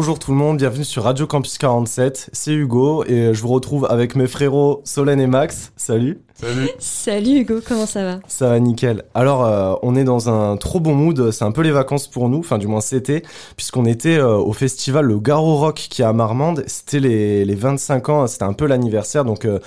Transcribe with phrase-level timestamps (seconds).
[0.00, 3.86] Bonjour tout le monde, bienvenue sur Radio Campus 47, c'est Hugo et je vous retrouve
[3.90, 5.72] avec mes frérots Solène et Max.
[5.76, 6.70] Salut Salut.
[6.78, 8.20] Salut Hugo, comment ça va?
[8.26, 9.04] Ça va nickel.
[9.12, 12.30] Alors euh, on est dans un trop bon mood, c'est un peu les vacances pour
[12.30, 13.22] nous, enfin du moins c'était,
[13.58, 17.54] puisqu'on était euh, au festival Le Garo Rock qui est à Marmande, c'était les, les
[17.54, 19.58] 25 ans, c'était un peu l'anniversaire, donc euh,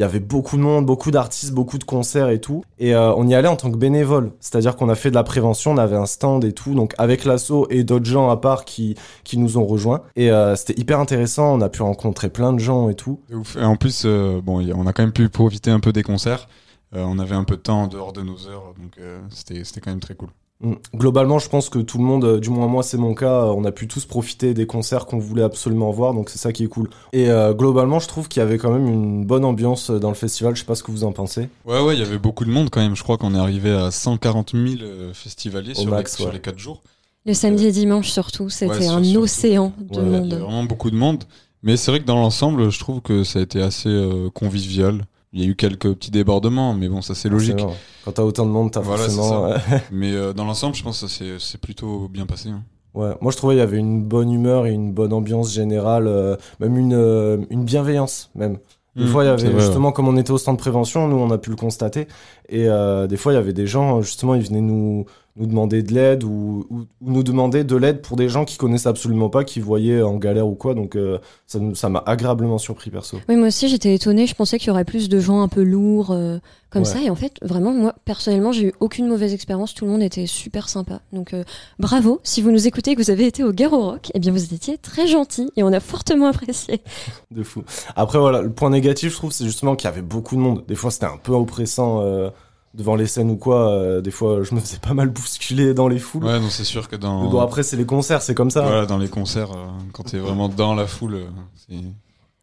[0.00, 2.64] il y avait beaucoup de monde, beaucoup d'artistes, beaucoup de concerts et tout.
[2.78, 5.24] Et euh, on y allait en tant que bénévole, c'est-à-dire qu'on a fait de la
[5.24, 8.64] prévention, on avait un stand et tout, donc avec l'asso et d'autres gens à part
[8.64, 8.94] qui,
[9.24, 10.00] qui nous ont rejoints.
[10.16, 13.20] Et euh, c'était hyper intéressant, on a pu rencontrer plein de gens et tout.
[13.58, 16.48] Et en plus, euh, bon, on a quand même pu profiter un peu des concerts.
[16.92, 20.00] On avait un peu de temps en dehors de nos heures, donc c'était quand même
[20.00, 20.30] très cool.
[20.62, 20.74] Mm.
[20.94, 23.54] Globalement, je pense que tout le monde, euh, du moins moi c'est mon cas, euh,
[23.56, 26.64] on a pu tous profiter des concerts qu'on voulait absolument voir, donc c'est ça qui
[26.64, 26.90] est cool.
[27.14, 30.14] Et euh, globalement, je trouve qu'il y avait quand même une bonne ambiance dans le
[30.14, 31.48] festival, je sais pas ce que vous en pensez.
[31.64, 32.94] Ouais, ouais, il y avait beaucoup de monde quand même.
[32.94, 36.26] Je crois qu'on est arrivé à 140 000 euh, festivaliers Au sur, max, les, sur
[36.26, 36.32] ouais.
[36.34, 36.82] les 4 jours.
[37.26, 39.20] Le samedi et dimanche surtout, c'était Ouais, sur- un surtout.
[39.24, 40.34] océan de Ouais, Il y a monde.
[40.34, 41.24] vraiment beaucoup de monde.
[41.62, 45.04] Mais c'est vrai que dans l'ensemble, je trouve que ça a été assez euh, convivial.
[45.32, 47.58] Il y a eu quelques petits débordements, mais bon, ça c'est logique.
[47.58, 47.76] C'est vrai.
[48.04, 49.48] Quand t'as autant de monde, t'as Voilà, forcément.
[49.48, 49.74] ça.
[49.74, 52.48] euh, Mais euh, dans l'ensemble, je pense que ça s'est- c'est plutôt bien passé.
[52.48, 52.62] hein.
[52.92, 56.08] Ouais, moi je trouvais il y avait une bonne humeur et une bonne ambiance générale,
[56.08, 58.58] euh, même une, euh, une bienveillance même.
[58.98, 61.06] Des Mm, fois, il y avait vrai, justement, comme on était au stand de prévention,
[61.06, 62.08] nous on a pu le constater.
[62.48, 65.06] Et euh, des fois, il y avait des gens, justement, ils venaient nous,
[65.36, 68.56] nous demander de l'aide ou, ou- ou nous demander de l'aide pour des gens qui
[68.56, 70.74] connaissent absolument pas, qui voyaient en galère ou quoi.
[70.74, 73.18] Donc euh, ça m'a agréablement surpris perso.
[73.28, 74.26] Oui, moi aussi, j'étais étonnée.
[74.26, 76.38] Je pensais qu'il y aurait plus de gens un peu lourds euh,
[76.70, 76.88] comme Ouais.
[76.88, 77.00] ça.
[77.02, 79.72] Et en fait, vraiment, moi, personnellement, j'ai eu aucune mauvaise expérience.
[79.74, 81.00] Tout le monde était super sympa.
[81.12, 81.44] Donc, euh,
[81.78, 82.20] bravo.
[82.24, 84.52] Si vous nous écoutez et que vous avez été au Garo Rock, eh bien, vous
[84.54, 86.80] étiez très gentils et on a fortement apprécié.
[87.30, 87.62] De fou.
[87.96, 90.64] Après voilà, le point négatif, je trouve, c'est justement qu'il y avait beaucoup de monde.
[90.68, 92.30] Des fois, c'était un peu oppressant euh,
[92.74, 93.70] devant les scènes ou quoi.
[93.72, 96.24] Euh, des fois, je me faisais pas mal bousculer dans les foules.
[96.24, 97.28] Ouais, non, c'est sûr que dans.
[97.30, 98.62] Bon après, c'est les concerts, c'est comme ça.
[98.62, 101.74] Voilà, dans les concerts, euh, quand t'es vraiment dans la foule, euh.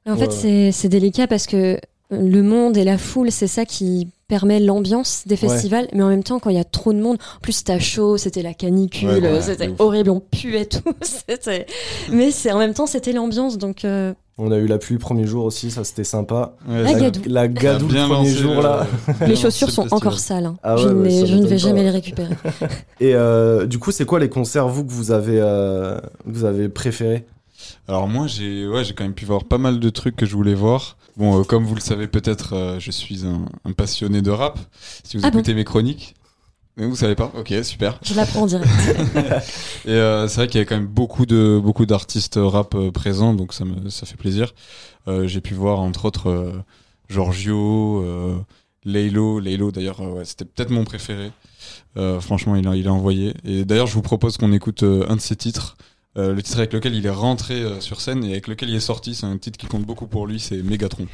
[0.05, 0.31] En Ouais, fait, ouais.
[0.31, 1.79] c'est- c'est délicat parce que
[2.09, 5.87] le monde et la foule, c'est ça qui permet l'ambiance des festivals.
[5.93, 8.17] Mais en même temps, quand il y a trop de monde, en plus, c'était chaud,
[8.17, 10.79] c'était la canicule, Ouais, ouais, c'était horrible, on puait tout.
[11.01, 11.65] c'était-
[12.11, 13.57] mais c'est en même temps, c'était l'ambiance.
[13.57, 16.53] Donc, euh, On a eu la pluie le premier jour aussi, ça c'était sympa.
[16.67, 17.21] Ouais, La gadoue.
[17.25, 18.85] La gadoue le premier lancé jour là.
[19.25, 20.45] les chaussures sont encore sales.
[20.45, 20.57] hein.
[20.61, 22.35] Ah je ouais, je ne vais pas, jamais les récupérer.
[22.99, 26.69] Et euh, du coup, c'est quoi les concerts vous que vous avez euh, vous avez
[26.69, 27.25] préférés?
[27.87, 30.35] Alors moi, j'ai ouais, j'ai quand même pu voir pas mal de trucs que je
[30.35, 30.97] voulais voir.
[31.17, 34.59] Bon, euh, comme vous le savez peut-être, euh, je suis un, un passionné de rap.
[35.03, 35.39] Si vous Ah bon?
[35.39, 36.13] écoutez mes chroniques.
[36.77, 37.99] Mais Vous savez pas Ok, super.
[38.03, 38.69] Je l'apprends en direct.
[39.85, 42.91] Et euh, c'est vrai qu'il y avait quand même beaucoup de beaucoup d'artistes rap euh,
[42.91, 44.53] présents, donc ça me ça fait plaisir.
[45.07, 46.51] Euh, j'ai pu voir entre autres euh,
[47.09, 48.37] Giorgio, euh,
[48.85, 51.31] Laylo, Laylo d'ailleurs, euh, ouais, c'était peut-être mon préféré.
[51.97, 53.33] Euh, franchement, il a, il a envoyé.
[53.43, 55.77] Et d'ailleurs, je vous propose qu'on écoute un de ses titres.
[56.17, 58.79] Euh, le titre avec lequel il est rentré sur scène et avec lequel il est
[58.79, 61.07] sorti, c'est un titre qui compte beaucoup pour lui, c'est Megatron.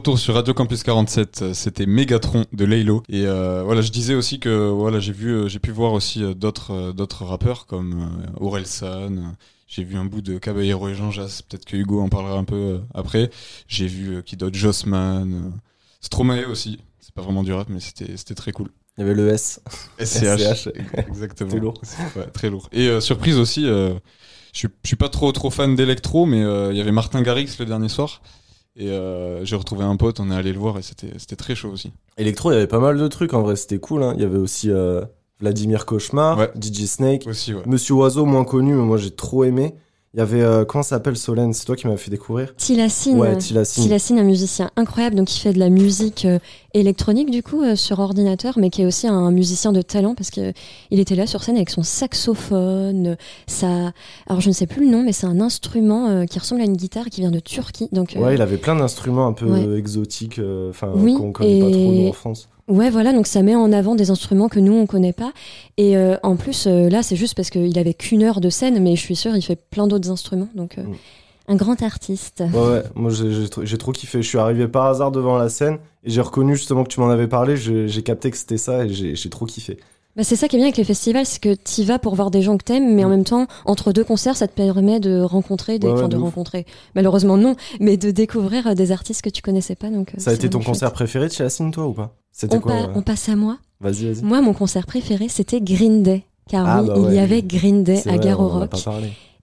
[0.00, 3.02] Retour sur Radio Campus 47, euh, c'était Megatron de Laylo.
[3.10, 6.22] Et euh, voilà, je disais aussi que voilà, j'ai vu, euh, j'ai pu voir aussi
[6.34, 9.34] d'autres d'autres rappeurs comme Orelsan.
[9.68, 11.42] J'ai vu un bout de Caballero et Jean Jass.
[11.42, 13.30] Peut-être que Hugo en parlera un peu après.
[13.68, 15.52] J'ai vu qui d'autre Jossman,
[16.00, 16.78] Stromae aussi.
[17.00, 18.68] C'est pas vraiment du rap, mais c'était c'était très cool.
[18.96, 19.60] Il y avait le S.
[19.98, 20.68] SCH.
[21.08, 21.50] Exactement.
[21.50, 21.74] C'était lourd.
[22.16, 22.70] Ouais, très lourd.
[22.72, 23.92] Et euh, surprise aussi, euh,
[24.54, 27.66] je suis- pas trop trop fan d'électro, mais euh, il y avait Martin Garrix le
[27.66, 28.22] dernier soir.
[28.80, 31.68] Et euh, j'ai retrouvé un pote, on est allé le voir et c'était très chaud
[31.68, 31.92] aussi.
[32.16, 34.02] Électro, il y avait pas mal de trucs en vrai, c'était cool.
[34.02, 34.14] hein.
[34.16, 35.02] Il y avait aussi euh,
[35.38, 36.50] Vladimir Cauchemar, Ouais.
[36.58, 37.62] DJ Snake, Aussi, ouais.
[37.66, 39.74] Monsieur Oiseau, moins connu, mais moi j'ai trop aimé.
[40.12, 41.52] Il y avait, euh, comment ça s'appelle Solène?
[41.52, 43.16] C'est toi qui m'as fait découvrir Tilacine.
[43.16, 43.84] Ouais, Tilacine.
[43.84, 46.40] Tilacine, un musicien incroyable, donc qui fait de la musique euh,
[46.74, 50.30] électronique du coup euh, sur ordinateur, mais qui est aussi un musicien de talent parce
[50.32, 50.52] que
[50.90, 53.92] il était là sur scène avec son saxophone, euh, ça,
[54.26, 56.64] alors je ne sais plus le nom, mais c'est un instrument euh, qui ressemble à
[56.64, 59.46] une guitare qui vient de Turquie, donc euh, Ouais, il avait plein d'instruments un peu
[59.46, 59.78] Ouais.
[59.78, 62.48] exotiques, euh, enfin Oui, qu'on connaît pas trop nous en France.
[62.70, 65.32] Ouais, voilà, donc ça met en avant des instruments que nous on connaît pas.
[65.76, 68.80] Et euh, en plus, euh, là, c'est juste parce qu'il avait qu'une heure de scène,
[68.82, 70.48] mais je suis sûre, il fait plein d'autres instruments.
[70.54, 70.94] Donc, euh, Mm.
[71.48, 72.44] un grand artiste.
[72.54, 74.22] Ouais, ouais, moi j'ai- trop- kiffé.
[74.22, 77.10] Je suis arrivé par hasard devant la scène et j'ai reconnu justement que tu m'en
[77.10, 77.56] avais parlé.
[77.56, 79.78] J'ai capté que c'était ça et j'ai trop kiffé.
[80.16, 82.30] Bah, c'est ça qui est bien avec les festivals, c'est que tu vas pour voir
[82.32, 85.20] des gens que t'aimes, mais en même temps, entre deux concerts, ça te permet de
[85.20, 85.86] rencontrer, des...
[85.88, 86.66] Ouais, de rencontrer.
[86.96, 89.88] Malheureusement non, mais de découvrir des artistes que tu connaissais pas.
[89.88, 92.12] Donc, Ça a été ton concert préféré de Chassin, toi ou pas?
[92.32, 93.58] C'était On, quoi pa- euh on passe à moi.
[93.80, 94.22] Vas-y, vas-y.
[94.22, 96.24] Moi, mon concert préféré, c'était Green Day.
[96.48, 98.70] Car Ah, oui, bah il y avait Green Day C'est à a Rock.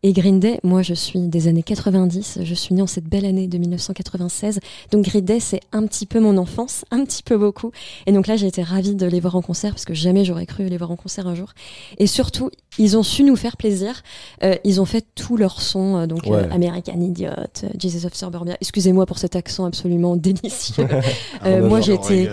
[0.03, 3.25] Et Green Day, moi je suis des années 90, je suis née en cette belle
[3.25, 4.60] année de 1996.
[4.91, 7.72] Donc Green Day, c'est un petit peu mon enfance, un petit peu beaucoup.
[8.06, 10.46] Et donc là, j'ai été ravie de les voir en concert parce que jamais j'aurais
[10.46, 11.53] cru les voir en concert un jour.
[11.98, 14.03] Et surtout, ils ont su nous faire plaisir.
[14.44, 16.34] Euh, ils ont fait tous leurs sons, euh, donc Ouais.
[16.44, 17.32] euh, American Idiot,
[17.79, 18.56] Jesus of Suburbia.
[18.62, 20.88] Excusez-moi pour cet accent absolument délicieux.
[21.44, 22.29] On moi, j'étais.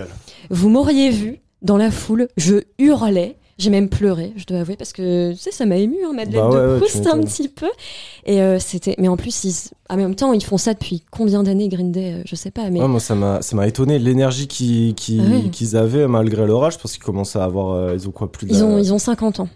[0.49, 3.37] Vous m'auriez vu dans la foule, je hurlais.
[3.57, 6.41] J'ai même pleuré, je dois avouer, parce que tu sais, ça m'a ému, hein, Madeleine
[6.41, 7.69] Bah ouais, de Proust un petit peu.
[8.25, 9.71] Et euh, c'était, mais en plus, ils...
[9.89, 12.69] en même temps, ils font ça depuis combien d'années, Green Day, euh, je sais pas,
[12.69, 16.77] mais Ouais, moi, ça m'a, ça m'a étonné l'énergie qu'ils, Ah qu'ils avaient malgré l'orage,
[16.79, 18.99] parce qu'ils commençaient à avoir, euh, ils ont quoi plus de ils ont, ils ont
[18.99, 19.47] 50 ans.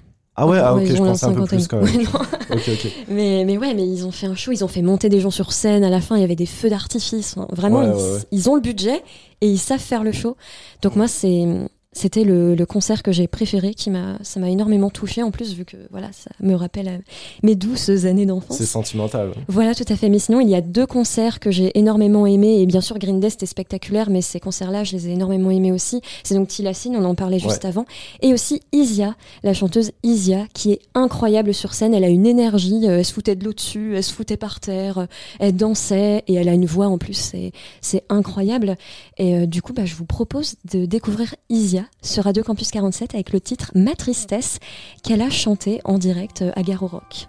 [0.42, 1.90] Ah ouais, ah ok, je pensais un peu plus quand même.
[2.50, 2.58] Ouais,
[3.10, 5.30] mais, mais ouais, mais ils ont fait un show, ils ont fait monter des gens
[5.32, 5.84] sur scène.
[5.84, 7.36] À la fin, il y avait des feux d'artifice.
[7.52, 8.20] Vraiment, Ouais, ils, ouais, ouais.
[8.32, 9.04] ils ont le budget
[9.42, 10.36] et ils savent faire le show.
[10.82, 11.46] Donc moi, c'est
[11.92, 15.56] c'était le, le concert que j'ai préféré, qui m'a ça m'a énormément touché en plus
[15.56, 16.98] vu que voilà, ça me rappelle euh,
[17.42, 18.58] mes douces années d'enfance.
[18.58, 19.32] C'est sentimental.
[19.48, 20.10] Voilà, tout à fait.
[20.10, 22.62] Mais sinon, il y a deux concerts que j'ai énormément aimés.
[22.62, 25.72] Et bien sûr, Green Day, c'était spectaculaire, mais ces concerts-là, je les ai énormément aimés
[25.72, 26.02] aussi.
[26.24, 27.86] C'est donc Tilacine, on en parlait juste avant.
[28.22, 31.96] Et aussi Isia, la chanteuse Isia, qui est incroyable sur scène.
[31.96, 34.60] Elle a une énergie, euh, elle se foutait de l'eau dessus, elle se foutait par
[34.60, 35.06] terre, euh,
[35.40, 38.76] elle dansait, et elle a une voix en plus, c'est, c'est incroyable.
[39.18, 43.14] Et euh, du coup, bah, je vous propose de découvrir Isia sur Radio Campus 47
[43.14, 44.60] avec le titre Ma Tristesse,
[45.04, 47.28] qu'elle a chanté en direct euh, à Gare au Rock.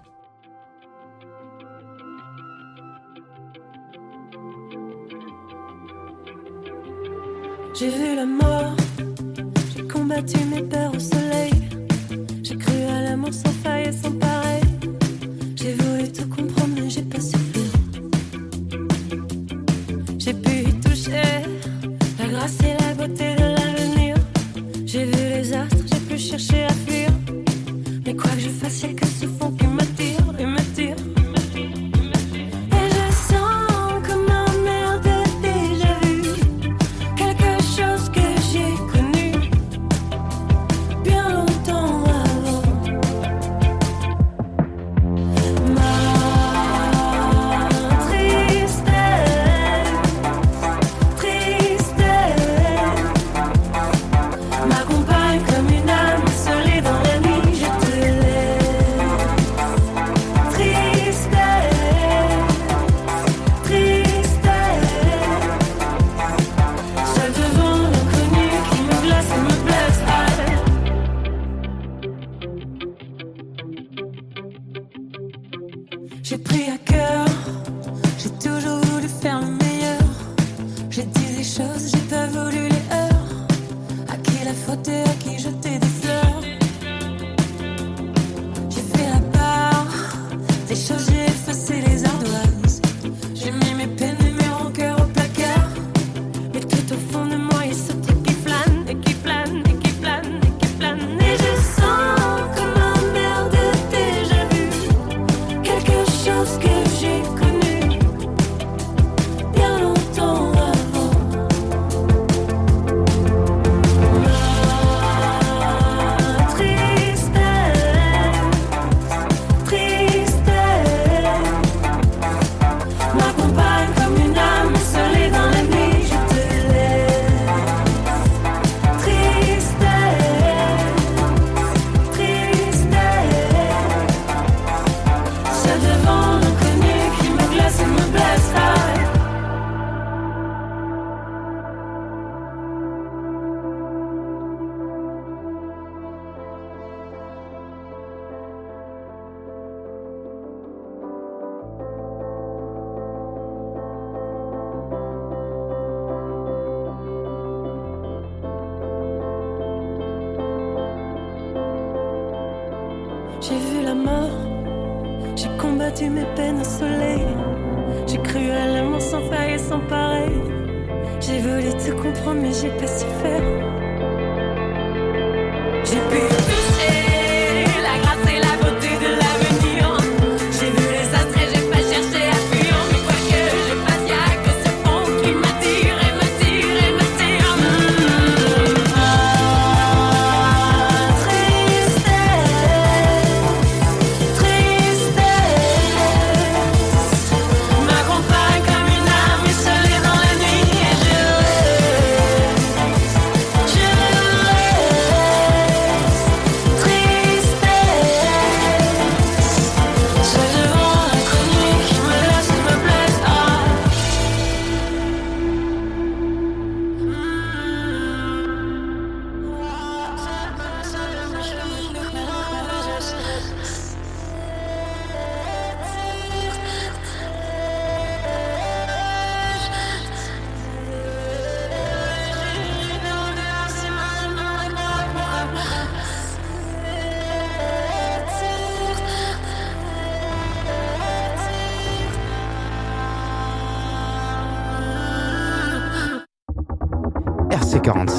[7.78, 8.76] J'ai vu la mort,
[9.74, 11.52] j'ai combattu mes peurs au soleil.
[12.42, 14.62] J'ai cru à l'amour sans faille et sans pareil.
[15.56, 17.80] J'ai voulu tout comprendre, mais j'ai pas su faire.
[20.18, 21.22] J'ai pu y toucher
[22.18, 23.39] la grâce et la beauté
[28.06, 28.86] Mais quoi que je fasse,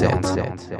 [0.02, 0.72] RC47.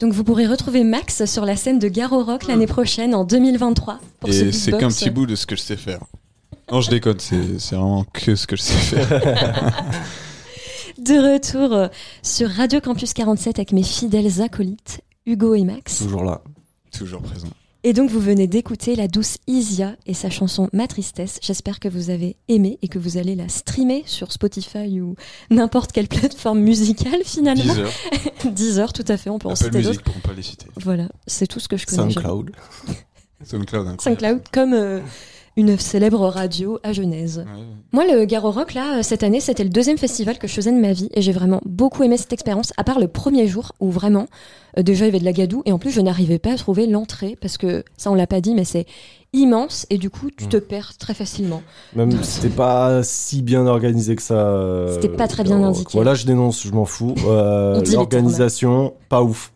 [0.00, 3.98] Donc vous pourrez retrouver Max sur la scène de Garo Rock l'année prochaine en 2023
[4.20, 6.00] pour Et c'est qu'un petit bout de ce que je sais faire.
[6.70, 9.84] Non, je déconne, c'est c'est vraiment que ce que je sais faire.
[10.98, 11.88] De retour euh,
[12.22, 15.98] sur Radio Campus 47 avec mes fidèles acolytes Hugo et Max.
[15.98, 16.42] Toujours là.
[16.90, 17.48] Toujours présent.
[17.84, 21.38] Et donc vous venez d'écouter la douce Isia et sa chanson Ma tristesse.
[21.42, 25.14] J'espère que vous avez aimé et que vous allez la streamer sur Spotify ou
[25.50, 27.62] n'importe quelle plateforme musicale finalement.
[27.74, 27.92] 10 heures.
[28.46, 30.02] 10 heures tout à fait, on peut en Apple citer Music d'autres.
[30.04, 30.66] pour ne pas les citer.
[30.82, 32.12] Voilà, c'est tout ce que je connais.
[32.12, 32.50] SoundCloud.
[33.44, 34.00] SoundCloud.
[34.00, 35.00] SoundCloud comme euh,
[35.58, 37.38] une célèbre radio à Genèse.
[37.38, 37.62] Ouais.
[37.92, 40.70] Moi, le Garo Rock, là, euh, cette année, c'était le deuxième festival que je faisais
[40.70, 43.72] de ma vie et j'ai vraiment beaucoup aimé cette expérience, à part le premier jour
[43.80, 44.26] où vraiment,
[44.78, 46.56] euh, déjà, il y avait de la gadoue et en plus, je n'arrivais pas à
[46.56, 48.86] trouver l'entrée parce que ça, on l'a pas dit, mais c'est
[49.32, 51.60] immense et du coup, tu te perds très facilement.
[51.96, 54.34] Même c'était pas si bien organisé que ça.
[54.34, 55.90] euh, C'était pas très bien alors, indiqué.
[55.92, 57.14] Voilà, je dénonce, je m'en fous.
[57.26, 59.52] Euh, L'organisation, pas ouf.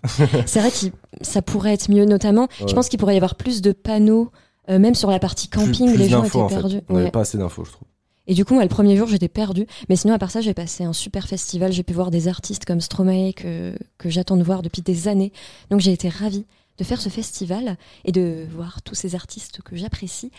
[0.47, 0.87] c'est vrai que
[1.23, 4.31] ça pourrait être mieux, notamment, je pense qu'il pourrait y avoir plus de panneaux,
[4.71, 6.55] euh, même sur la partie camping, plus, plus les gens étaient en fait.
[6.57, 6.81] perdus.
[6.89, 7.11] On avait Ouais.
[7.11, 7.89] pas assez d'infos, je trouve.
[8.29, 9.67] Et du coup, moi, le premier jour, j'étais perdue.
[9.89, 11.73] Mais sinon, à part ça, j'ai passé un super festival.
[11.73, 15.33] J'ai pu voir des artistes comme Stromae que, que j'attends de voir depuis des années.
[15.71, 16.47] Donc, j'ai été ravie
[16.79, 20.31] de faire ce festival et de voir tous ces artistes que j'apprécie.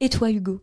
[0.00, 0.60] Et toi, Hugo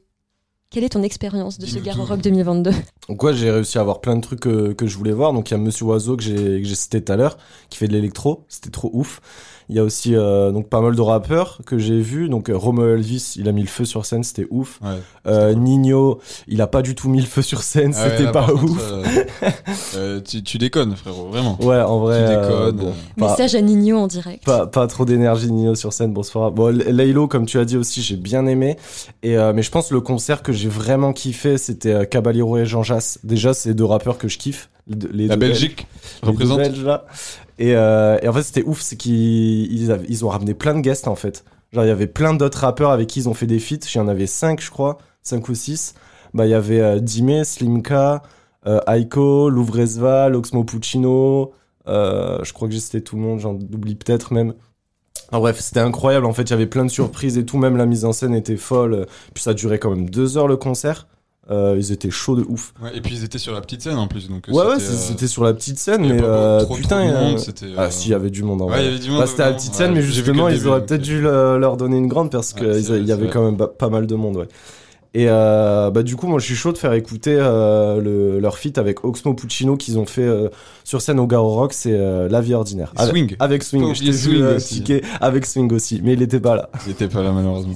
[0.69, 2.01] quelle est ton expérience de ce tout.
[2.03, 2.71] Rock 2022
[3.08, 5.32] Donc ouais, j'ai réussi à avoir plein de trucs que, que je voulais voir.
[5.32, 7.38] Donc il y a Monsieur Oiseau que j'ai que j'ai cité tout à l'heure,
[7.69, 8.43] qui fait de l'électro.
[8.49, 9.21] C'était trop ouf.
[9.69, 12.30] Il y a aussi euh, donc pas mal de rappeurs que j'ai vus.
[12.30, 14.80] Donc euh, Romeo Elvis, il a mis le feu sur scène, c'était ouf.
[14.82, 14.99] Ouais.
[15.27, 18.51] Euh, Nino, il a pas du tout mis le feu sur scène, Ah c'était pas
[18.53, 18.82] ouf.
[18.91, 19.03] euh,
[19.95, 21.58] euh, tu, tu déconnes, frérot, vraiment.
[21.62, 22.17] Ouais, en vrai.
[22.19, 22.75] Tu euh, déconnes.
[22.77, 24.45] bon, pas, Message à Nino en direct.
[24.45, 26.53] pas, pas trop d'énergie Nino sur scène, bon c'est pas grave.
[26.53, 28.77] Bon, Laylo, comme tu as dit aussi, j'ai bien aimé.
[29.23, 32.65] Et euh, mais je pense le concert que j'ai vraiment kiffé, c'était euh, Caballero et
[32.65, 33.19] Jean Jass.
[33.23, 34.69] Déjà, c'est deux rappeurs que je kiffe.
[35.12, 35.88] Les La Belgique
[36.23, 36.60] les représente.
[36.60, 37.06] Belges, là.
[37.60, 41.08] Et, euh, et en fait, c'était ouf, c'est qu'ils ils, ont ramené plein de guests
[41.08, 41.43] en fait.
[41.73, 43.86] Genre, il y avait plein d'autres rappeurs avec qui ils ont fait des feats.
[43.93, 45.95] Il y en avait 5, je crois, 5 ou 6.
[46.34, 48.21] Bah, il y avait euh, Dime, Slimka,
[48.65, 51.54] euh, Aiko, Louvresval, Oxmo Puccino.
[51.88, 54.54] euh, je crois que j'ai cité tout le monde, j'en oublie peut-être même.
[55.32, 56.26] En bref, c'était incroyable.
[56.26, 57.58] En fait, il y avait plein de surprises et tout.
[57.58, 59.08] Même la mise en scène était folle.
[59.34, 61.08] Puis ça durait quand même deux heures le concert.
[61.49, 62.73] Euh, ils étaient chauds de ouf.
[62.83, 64.27] Ouais, et puis ils étaient sur la petite scène en plus.
[64.27, 67.05] Donc, euh, Ouais, ouais, c'était, euh, sur la petite scène, mais euh, trop, trop putain.
[67.05, 68.81] monde, c'était, Ah, si, il y avait du monde en Ouais, vrai.
[68.81, 69.19] il y avait du monde.
[69.19, 71.95] Bah, c'était la petite scène, Ouais, mais justement, ils auraient peut-être dû le- leur donner
[71.97, 74.47] une grande parce Ouais, qu'il y avait quand même pas mal de monde, ouais.
[75.13, 79.03] Et bah, du coup, moi, je suis chaud de faire écouter le, leur feat avec
[79.05, 80.27] Oxmo Puccino qu'ils ont fait
[80.83, 81.97] sur scène au Garo Rock, c'est
[82.29, 82.91] La vie ordinaire.
[82.97, 83.36] Avec- Swing.
[83.39, 86.69] Avec Swing, je t'ai vu avec Swing aussi, mais il était pas là.
[86.86, 87.73] Il était pas là malheureusement.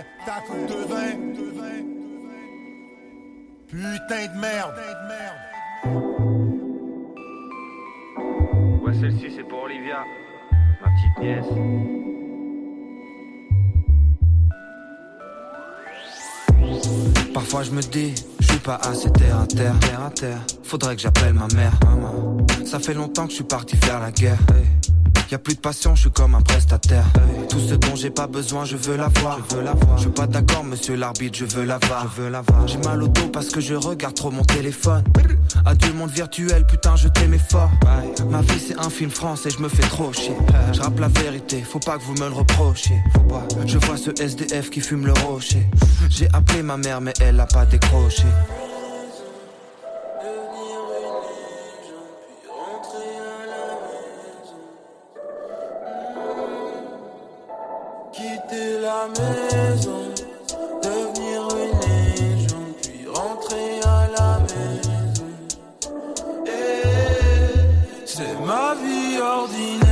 [0.00, 1.30] Ouais, ta coupe de vin.
[3.68, 4.74] Putain de merde.
[8.82, 10.04] Ouais, celle-ci c'est pour Olivia,
[10.82, 11.46] ma petite nièce.
[17.32, 20.40] Parfois je me dis, je suis pas assez terre à terre, terre à terre.
[20.64, 22.38] Faudrait que j'appelle ma mère, maman.
[22.66, 24.38] Ça fait longtemps que je suis parti faire la guerre.
[24.54, 24.99] hey.
[25.30, 27.04] Y a plus de passion, je suis comme un prestataire.
[27.48, 29.38] Tout ce dont j'ai pas besoin, je veux l'avoir.
[29.48, 29.56] Je.
[29.96, 32.12] Je suis pas d'accord, monsieur l'arbitre, je veux l'avoir.
[32.16, 32.72] Je.
[32.72, 35.04] J'ai mal au dos parce que je regarde trop mon téléphone.
[35.64, 37.70] Adieu monde virtuel, putain, je t'aimais fort.
[38.28, 40.34] Ma vie c'est un film français, je me fais trop chier.
[40.72, 43.00] Je rappe la vérité, faut pas que vous me le reprochiez.
[43.66, 45.64] Je vois ce SDF qui fume le rocher.
[46.08, 48.24] J'ai appelé ma mère, mais elle a pas décroché.
[58.60, 60.12] La maison,
[60.82, 65.24] devenir une légende, puis rentrer à la maison.
[66.46, 66.82] Et
[68.04, 69.89] c'est ma vie ordinaire.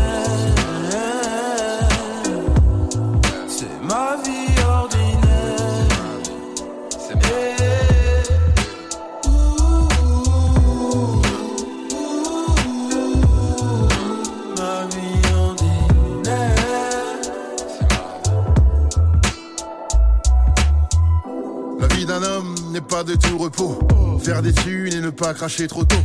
[21.98, 23.76] Vie d'un homme n'est pas de tout repos.
[24.22, 25.96] Faire des thunes et ne pas cracher trop tôt.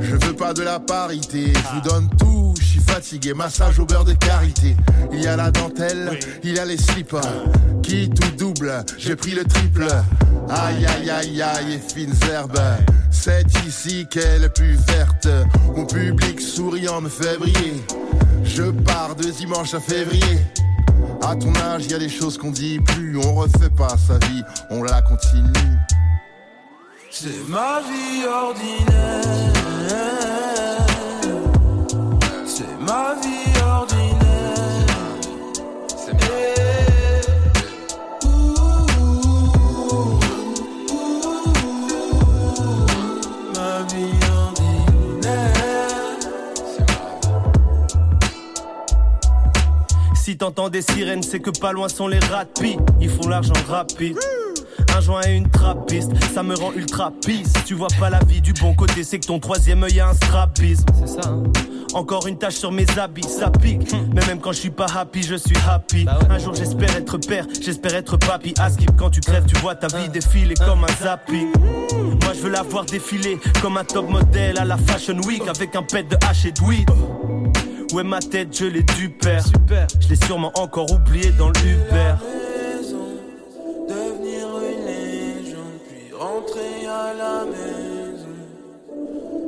[0.00, 2.54] Je veux pas de la parité, je vous donne tout.
[2.58, 4.74] Je suis fatigué, massage au beurre de karité.
[5.12, 7.16] Il y a la dentelle, il y a les slips.
[7.82, 9.86] Qui tout double, j'ai pris le triple.
[10.48, 12.58] Aïe aïe aïe aïe et fines herbes.
[13.10, 15.28] C'est ici qu'elle est plus verte.
[15.76, 17.84] Mon public souriant me fait briller.
[18.44, 20.38] Je pars de dimanche à février.
[21.28, 23.18] À ton âge, y a des choses qu'on dit plus.
[23.18, 25.52] On refait pas sa vie, on la continue.
[27.10, 29.22] C'est ma vie ordinaire.
[32.46, 33.35] C'est ma vie
[50.36, 52.78] Si t'entends des sirènes, c'est que pas loin sont les rapides.
[53.00, 54.18] Ils font l'argent rapide.
[54.94, 57.54] Un joint et une trappiste, ça me rend ultra pisse.
[57.64, 60.12] Tu vois pas la vie du bon côté, c'est que ton troisième œil a un
[60.12, 60.84] strabisme.
[61.00, 61.42] C'est ça, hein
[61.94, 63.90] Encore une tache sur mes habits, ça pique.
[64.14, 66.04] Mais même quand je suis pas happy, je suis happy.
[66.28, 68.52] Un jour j'espère être père, j'espère être papy.
[68.58, 71.50] À skip, quand tu crèves, tu vois ta vie défiler comme un zapping.
[72.22, 75.74] Moi je veux la voir défiler comme un top modèle à la Fashion Week avec
[75.74, 76.90] un pet de hache et de weed.
[77.92, 79.44] Ouais, ma tête, je l'ai du père.
[79.44, 79.86] Super.
[80.00, 82.14] Je l'ai sûrement encore oublié dans l'Uber.
[83.88, 88.36] Devenir une légende, puis rentrer à la maison.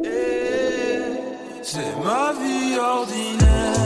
[0.05, 1.01] Et
[1.63, 3.78] c'est ma vie ordinaire.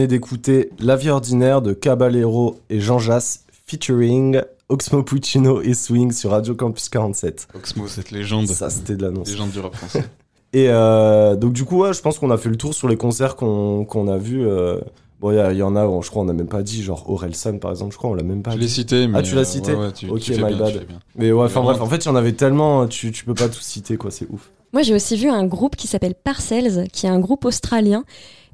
[0.00, 6.10] Venez d'écouter La vie ordinaire de Caballero et Jean Jass featuring Oxmo Puccino et Swing
[6.12, 7.48] sur Radio Campus 47.
[7.54, 8.46] Oxmo, cette légende.
[8.46, 9.28] Ça, c'était de l'annonce.
[9.28, 10.04] Légende du rap français.
[10.54, 12.96] Et euh, donc, du coup, ouais, je pense qu'on a fait le tour sur les
[12.96, 14.44] concerts qu'on a vus.
[14.46, 14.78] euh.
[15.20, 17.70] Bon, il y, en a, je crois, on n'a même pas dit, genre Orelsan par
[17.70, 18.62] exemple, je crois, on l'a même pas Je dit.
[18.62, 19.18] l'ai cité, mais.
[19.18, 20.86] Ah, tu l'as euh, cité ouais, ouais, tu- Ok, tu my bien, bad.
[21.14, 23.48] Mais ouais, enfin bref, en fait, il y en avait tellement, tu, tu peux pas
[23.50, 24.50] tout citer, quoi, c'est ouf.
[24.72, 28.04] Moi, j'ai aussi vu un groupe qui s'appelle Parcells, qui est un groupe australien.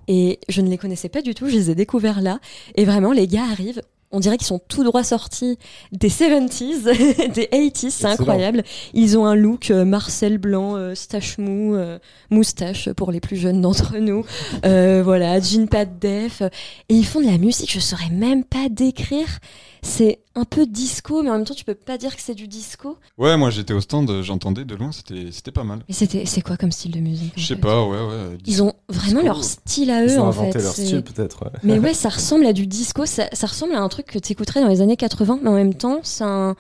[0.09, 2.39] Et je ne les connaissais pas du tout, je les ai découverts là.
[2.75, 3.83] Et vraiment, les gars arrivent.
[4.13, 5.59] On dirait qu'ils sont tout droit sortis
[5.91, 6.85] des 70s,
[7.33, 8.63] des 80s, c'est incroyable.
[8.95, 11.99] Ils ont un look euh, Marcel blanc, euh, stache mou, euh,
[12.31, 14.25] moustache pour les plus jeunes d'entre nous.
[14.65, 16.41] Euh, voilà, jean pas de def.
[16.89, 19.41] Et ils font de la musique, je saurais même pas décrire.
[19.87, 22.49] C'est un peu disco, mais en même temps, tu peux pas dire que c'est du
[22.49, 22.99] disco.
[23.19, 25.85] Ouais, moi j'étais au stand, j'entendais de loin, c'était c'était pas mal.
[25.89, 28.39] Mais c'était, c'est quoi comme style de musique Je sais pas, ouais, ouais.
[28.47, 29.25] Ils ont vraiment disco.
[29.27, 30.63] leur style à eux Ils ont en inventé fait.
[30.65, 31.53] leur style, peut-être, ouais.
[31.63, 34.33] Mais ouais, ça ressemble à du disco, ça, ça ressemble à un truc que tu
[34.33, 36.57] écouterais dans les années 80, mais en même temps, un...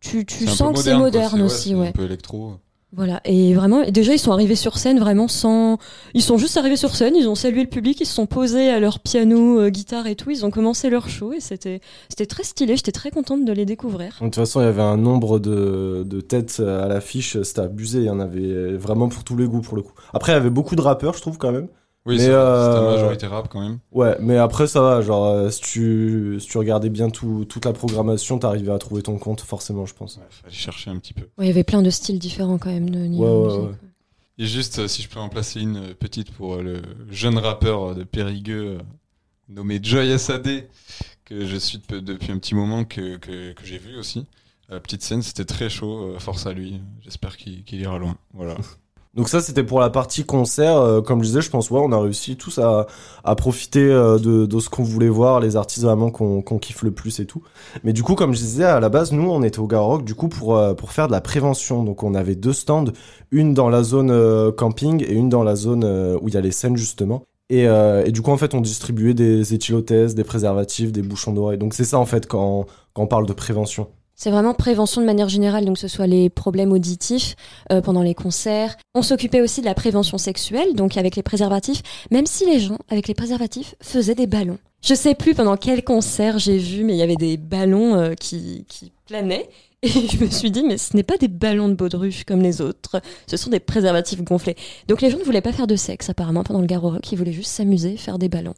[0.00, 1.74] tu, tu sens que c'est moderne, aussi.
[1.74, 1.88] Ouais.
[1.88, 2.54] Un peu électro.
[2.92, 5.78] Voilà, et vraiment, déjà ils sont arrivés sur scène vraiment sans.
[6.12, 8.68] Ils sont juste arrivés sur scène, ils ont salué le public, ils se sont posés
[8.68, 12.26] à leur piano, euh, guitare et tout, ils ont commencé leur show et c'était c'était
[12.26, 14.16] très stylé, j'étais très contente de les découvrir.
[14.20, 18.00] De toute façon, il y avait un nombre de, de têtes à l'affiche, c'était abusé.
[18.00, 19.92] Il y en avait vraiment pour tous les goûts, pour le coup.
[20.12, 21.68] Après, il y avait beaucoup de rappeurs, je trouve, quand même.
[22.06, 23.78] Oui, Mais, c'est euh, majorité rap quand même.
[23.92, 27.66] Ouais, mais après ça va, genre euh, si tu, si tu regardais bien tout, toute
[27.66, 30.16] la programmation, t'arrivais à trouver ton compte forcément, je pense.
[30.16, 31.24] Ouais, fallait chercher un petit peu.
[31.36, 33.70] Ouais, Il y avait plein de styles différents quand même de niveau Ouais, ouais, musique.
[33.70, 33.76] ouais.
[34.38, 37.94] Et juste, euh, si je peux en placer une euh, petite pour le jeune rappeur
[37.94, 38.78] de Périgueux
[39.50, 40.64] nommé Joy SAD,
[41.26, 44.24] que je suis depuis- depuis un petit moment, que, que, que j'ai vu aussi.
[44.70, 46.14] À la petite scène, c'était très chaud.
[46.18, 46.80] force à lui.
[47.02, 48.16] J'espère qu'il qu'il ira loin.
[48.32, 48.56] Voilà.
[49.14, 51.90] Donc ça c'était pour la partie concert, Euh, comme je disais, je pense ouais, on
[51.90, 52.86] a réussi tous à,
[53.24, 57.18] à profiter euh, de, ce qu'on voulait voir, les artistes vraiment qu'on kiffe le plus
[57.18, 57.42] et tout.
[57.82, 60.14] Mais du coup, comme je disais, à la base, nous on était au Garrock du
[60.14, 61.82] coup pour, euh, pour faire de la prévention.
[61.82, 62.84] Donc on avait deux stands,
[63.32, 65.84] une dans la zone camping et une dans la zone
[66.20, 67.24] où il y a les scènes justement.
[67.52, 67.66] Et,
[68.12, 71.58] du coup, en fait, on distribuait des éthylotestes, des préservatifs, des bouchons d'oreilles.
[71.58, 73.88] Donc c'est ça, en fait, quand on parle de prévention.
[74.22, 77.36] C'est vraiment prévention de manière générale, donc que ce soit les problèmes auditifs
[77.72, 78.76] euh, pendant les concerts.
[78.94, 81.80] On s'occupait aussi de la prévention sexuelle, donc avec les préservatifs,
[82.10, 84.58] même si les gens, avec les préservatifs, faisaient des ballons.
[84.84, 88.12] Je sais plus pendant quel concert j'ai vu, mais il y avait des ballons euh,
[88.12, 89.48] qui, qui planaient.
[89.82, 92.60] Et je me suis dit, mais ce n'est pas des ballons de baudruche comme les
[92.60, 94.56] autres, ce sont des préservatifs gonflés.
[94.86, 97.16] Donc les gens ne voulaient pas faire de sexe apparemment pendant le Garo Rock, ils
[97.16, 98.54] voulaient juste s'amuser, faire des ballons.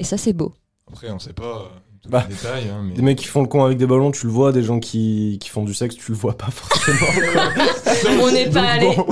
[0.00, 0.52] Et ça c'est beau.
[0.88, 1.68] Après, on sait pas euh,
[2.08, 2.68] Bah, détails.
[2.70, 2.94] hein, mais...
[2.94, 4.52] Des mecs qui font le con avec des ballons, tu le vois.
[4.52, 6.98] Des gens qui, qui font du sexe, tu le vois pas forcément.
[8.22, 8.94] On n'est pas allé.
[8.96, 9.06] bon.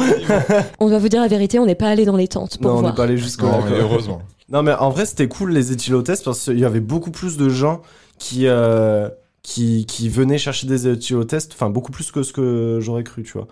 [0.80, 2.78] On doit vous dire la vérité, on n'est pas allé dans les tentes pour Non,
[2.78, 4.22] on n'est pas allé jusqu'au heureusement.
[4.50, 7.48] Non, mais en vrai, c'était cool les éthylotestes parce qu'il y avait beaucoup plus de
[7.48, 7.80] gens
[8.18, 9.08] qui, euh,
[9.42, 13.32] qui, qui venaient chercher des éthylotestes, enfin, beaucoup plus que ce que j'aurais cru, tu
[13.32, 13.46] vois.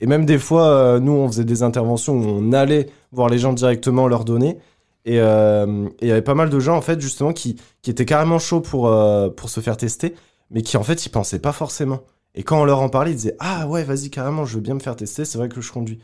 [0.00, 3.38] Et même des fois, euh, nous, on faisait des interventions où on allait voir les
[3.38, 4.56] gens directement leur donner.
[5.04, 7.90] Et euh, et il y avait pas mal de gens, en fait, justement, qui, qui
[7.90, 10.14] étaient carrément chauds pour, euh, pour se faire tester,
[10.50, 12.00] mais qui, en fait, ils pensaient pas forcément.
[12.34, 14.74] Et quand on leur en parlait, ils disaient Ah ouais, vas-y, carrément, je veux bien
[14.74, 16.00] me faire tester, c'est vrai que je conduis.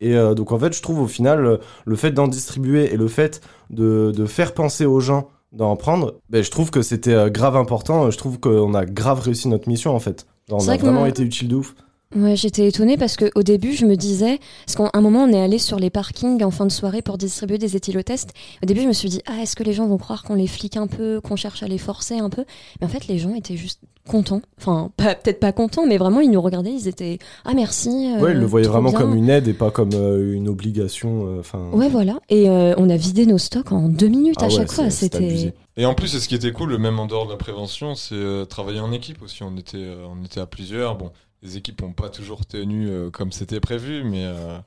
[0.00, 3.08] Et euh, donc, en fait, je trouve au final, le fait d'en distribuer et le
[3.08, 7.56] fait de, de faire penser aux gens d'en prendre, ben, je trouve que c'était grave
[7.56, 8.10] important.
[8.10, 10.26] Je trouve qu'on a grave réussi notre mission, en fait.
[10.50, 11.74] On a que vraiment été utile de ouf.
[12.16, 15.42] Ouais, j'étais étonnée parce qu'au début, je me disais, parce qu'à un moment, on est
[15.42, 18.30] allé sur les parkings en fin de soirée pour distribuer des éthylotests.
[18.62, 20.46] Au début, je me suis dit, ah, est-ce que les gens vont croire qu'on les
[20.46, 22.46] flique un peu, qu'on cherche à les forcer un peu?
[22.80, 24.40] Mais en fait, les gens étaient juste contents.
[24.58, 27.90] Enfin, peut-être pas contents, mais vraiment, ils nous regardaient, ils étaient, ah, merci.
[27.90, 28.98] euh, ouais, ils le voyaient vraiment bien.
[29.00, 31.26] comme une aide et pas comme euh, une obligation.
[31.26, 31.68] euh, Enfin.
[31.74, 32.20] Ouais, voilà.
[32.30, 34.88] Et euh, on a vidé nos stocks en deux minutes Ah à ouais, chaque fois.
[34.88, 35.52] C'était.
[35.76, 38.14] Et en plus, c'est ce qui était cool, même en dehors de la prévention, c'est
[38.14, 39.42] euh, travailler en équipe aussi.
[39.42, 40.96] On était, euh, on était à plusieurs.
[40.96, 41.10] Bon,
[41.42, 44.58] les équipes n'ont pas toujours tenu euh, comme c'était prévu, mais, euh,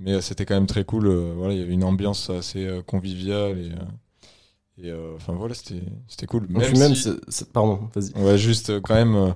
[0.00, 1.08] mais euh, c'était quand même très cool.
[1.08, 3.58] voilà, il y avait une ambiance assez conviviale
[4.78, 6.46] et, euh, enfin voilà, c'était, cool.
[6.46, 8.12] Puis même, si- c'est- pardon, vas-y.
[8.22, 9.34] Ouais, juste quand même,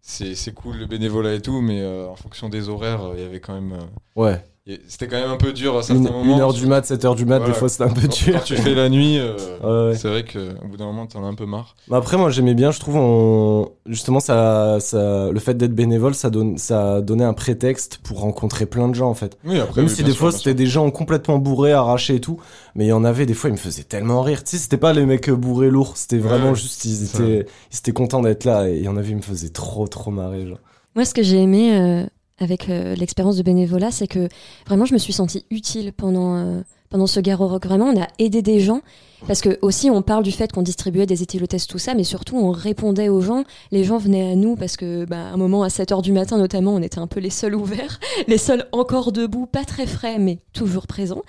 [0.00, 3.40] c'est, cool le bénévolat et tout, mais euh, en fonction des horaires, il y avait
[3.40, 3.78] quand même.
[4.14, 4.42] Ouais.
[4.88, 6.34] C'était quand même un peu dur à certains Une, moments.
[6.34, 7.52] une heure du mat, 7 heures du mat, Voilà.
[7.52, 8.34] des fois c'était un peu Quand- dur.
[8.34, 9.96] Quand tu fais la nuit, euh, Ouais, ouais.
[9.96, 11.76] c'est vrai qu'au bout d'un moment, t'en as un peu marre.
[11.88, 13.68] Mais Après, moi, j'aimais bien, je trouve, on...
[13.86, 18.66] justement, ça, ça, le fait d'être bénévole, ça, donne, ça donnait un prétexte pour rencontrer
[18.66, 19.38] plein de gens, en fait.
[19.44, 22.20] Oui, après, Même oui, si des sûr, fois, c'était des gens complètement bourrés, arrachés et
[22.20, 22.40] tout,
[22.74, 24.42] mais il y en avait, des fois, ils me faisaient tellement rire.
[24.42, 27.78] Tu sais, c'était pas les mecs bourrés lourds, c'était vraiment Ouais, juste, ils étaient, ils
[27.78, 30.46] étaient contents d'être là, et il y en avait, ils me faisaient trop, trop marrer,
[30.46, 30.58] genre.
[30.96, 32.04] Moi, ce que j'ai aimé euh,
[32.38, 34.28] avec euh, l'expérience de bénévolat, c'est que
[34.66, 37.66] vraiment, je me suis sentie utile pendant, euh, pendant ce Garo Rock.
[37.66, 38.82] Vraiment, on a aidé des gens.
[39.26, 42.36] Parce que aussi, on parle du fait qu'on distribuait des éthylotests, tout ça, mais surtout,
[42.36, 43.44] on répondait aux gens.
[43.72, 46.38] Les gens venaient à nous parce que, bah, à un moment, à 7h du matin,
[46.38, 47.98] notamment, on était un peu les seuls ouverts,
[48.28, 51.22] les seuls encore debout, pas très frais, mais toujours présents.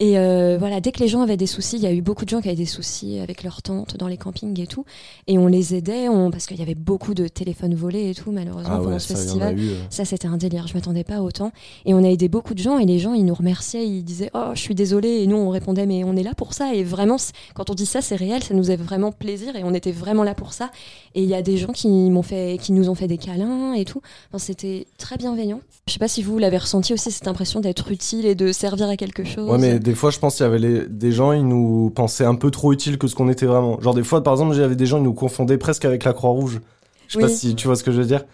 [0.00, 2.24] Et euh, voilà, dès que les gens avaient des soucis, il y a eu beaucoup
[2.24, 4.84] de gens qui avaient des soucis avec leurs tentes dans les campings et tout.
[5.26, 6.30] Et on les aidait, on...
[6.30, 9.58] parce qu'il y avait beaucoup de téléphones volés et tout, malheureusement, Ah pendant ce festival.
[9.58, 9.70] eu.
[9.70, 9.74] euh.
[9.90, 10.66] Ça, c'était un délire.
[10.68, 11.50] Je m'attendais pas autant.
[11.84, 13.86] Et on a aidé beaucoup de gens et les gens, ils nous remerciaient.
[13.86, 15.08] Ils disaient Oh, je suis désolé.
[15.08, 16.74] Et nous, on répondait Mais on est là pour ça.
[16.74, 17.16] Et vraiment,
[17.54, 18.42] quand on dit ça, c'est réel.
[18.42, 20.70] Ça nous fait vraiment plaisir et on était vraiment là pour ça.
[21.14, 23.72] Et il y a des gens qui, m'ont fait, qui nous ont fait des câlins
[23.74, 24.00] et tout.
[24.28, 25.60] Enfin, c'était très bienveillant.
[25.86, 28.88] Je sais pas si vous l'avez ressenti aussi, cette impression d'être utile et de servir
[28.88, 29.48] à quelque chose.
[29.50, 32.24] Ouais, mais des fois, je pense qu'il y avait les- des gens, ils nous pensaient
[32.24, 33.80] un peu trop utiles que ce qu'on était vraiment.
[33.80, 36.04] Genre, des fois, par exemple, il y avait des gens, ils nous confondaient presque avec
[36.04, 36.60] la Croix-Rouge.
[37.08, 38.24] Je sais pas si tu vois ce que je veux dire.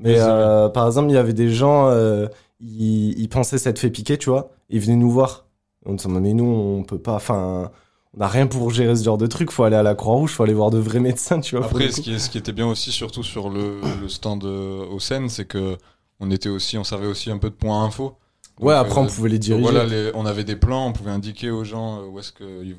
[0.00, 2.26] Mais euh, par exemple, il y avait des gens, euh,
[2.60, 4.50] ils, ils pensaient s'être fait piquer, tu vois.
[4.68, 5.46] Ils venaient nous voir.
[5.86, 7.14] On disait, mais nous, on peut pas.
[7.14, 7.70] Enfin,
[8.16, 9.50] on a rien pour gérer ce genre de truc.
[9.50, 11.66] Faut aller à la Croix-Rouge, faut aller voir de vrais médecins, tu vois.
[11.66, 14.98] Après, ce qui, ce qui était bien aussi, surtout sur le, le stand euh, au
[15.00, 15.76] Seine, c'est que
[16.20, 18.16] on était aussi, on servait aussi un peu de point info.
[18.58, 19.62] Ouais, après, on euh, pouvait les diriger.
[19.62, 22.64] Voilà, les- on avait des plans, on pouvait indiquer aux gens euh, où est-ce que
[22.64, 22.76] ils-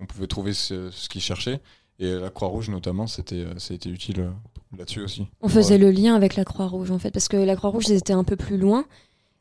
[0.00, 1.60] on pouvait trouver ce, ce qu'ils cherchaient.
[2.00, 4.30] Et la Croix-Rouge, notamment, c'était, ça a été utile
[4.76, 5.26] là-dessus aussi.
[5.42, 8.14] On faisait le lien avec la Croix-Rouge en fait, parce que la Croix-Rouge, ils étaient
[8.14, 8.86] un peu plus loin.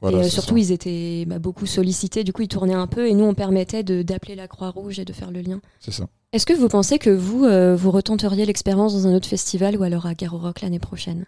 [0.01, 0.59] Voilà, et euh, surtout, ça.
[0.59, 2.23] ils étaient bah, beaucoup sollicités.
[2.23, 5.13] Du coup, ils tournaient un peu et nous, on permettait d'appeler la Croix-Rouge et de
[5.13, 5.59] faire le lien.
[5.79, 6.07] C'est ça.
[6.31, 9.83] Est-ce que vous pensez que vous, euh, vous retenteriez l'expérience dans un autre festival ou
[9.83, 11.25] alors à Garo Rock l'année prochaine?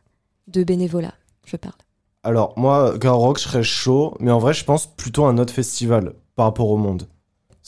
[0.48, 1.14] De bénévolat,
[1.46, 1.76] je parle.
[2.24, 5.38] Alors, moi, Garo Rock, je serais chaud, mais en vrai, je pense plutôt à un
[5.38, 7.08] autre festival par rapport au monde.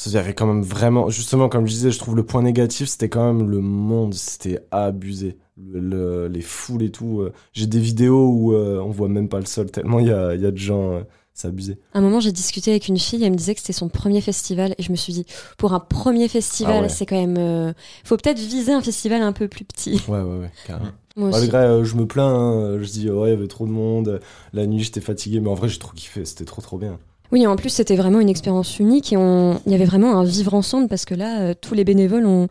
[0.06, 2.88] Il y avait quand même vraiment, justement, comme je disais, je trouve le point négatif,
[2.90, 5.38] c'était quand même le monde, c'était abusé.
[5.56, 7.22] Le- le- les foules et tout.
[7.22, 10.12] euh, J'ai des vidéos où euh, on voit même pas le sol, tellement il y
[10.12, 11.02] a, il y a de gens, euh,
[11.36, 11.78] c'est abusé.
[11.94, 14.20] À un moment, j'ai discuté avec une fille, elle me disait que c'était son premier
[14.22, 15.26] festival, et je me suis dit,
[15.60, 16.90] pour un premier festival, Ah ouais.
[16.90, 17.38] c'est quand même.
[17.38, 17.72] euh,
[18.04, 20.02] faut peut-être viser un festival un peu plus petit.
[20.08, 20.90] Ouais, ouais, ouais, carrément.
[21.16, 21.30] Moi.
[21.30, 24.20] Malgré, euh, je me plains, hein, je dis, ouais, il y avait trop de monde,
[24.54, 26.98] la nuit, j'étais fatigué, mais en vrai, j'ai trop kiffé, c'était trop, trop bien.
[27.34, 29.60] Oui, en plus, c'était vraiment une expérience unique et on...
[29.66, 32.48] il y avait vraiment un vivre ensemble parce que là, euh, tous les bénévoles, on...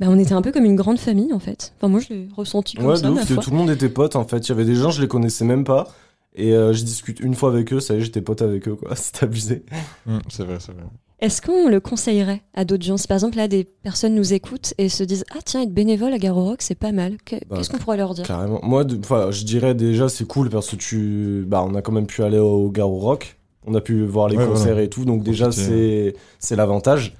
[0.00, 1.72] bah, on était un peu comme une grande famille en fait.
[1.78, 4.16] Enfin, moi, je l'ai ressenti comme Ouais, ça, de ouf, tout le monde était pote
[4.16, 4.38] en fait.
[4.38, 5.86] Il y avait des gens, je les connaissais même pas.
[6.36, 8.74] Et euh, je discute une fois avec eux, ça y est, j'étais pote avec eux,
[8.74, 8.90] quoi.
[8.96, 9.62] C'était abusé.
[10.04, 10.82] Mm, c'est vrai, c'est vrai.
[11.20, 12.96] Est-ce qu'on le conseillerait à d'autres gens?
[12.96, 16.12] Si par exemple, là, des personnes nous écoutent et se disent Ah, tiens, être bénévole
[16.12, 17.12] à Garo Rock, c'est pas mal.
[17.30, 18.26] Bah, Qu'est-ce qu'on pourrait leur dire?
[18.26, 18.58] Carrément.
[18.64, 21.44] Moi, de- enfin, je dirais déjà, c'est cool parce que tu.
[21.46, 23.38] Bah, on a quand même pu aller au Garo Rock.
[23.66, 24.82] On a pu voir les Ouais, concerts voilà.
[24.82, 25.04] et tout.
[25.04, 27.16] Donc, déjà, c'est c'est l'avantage.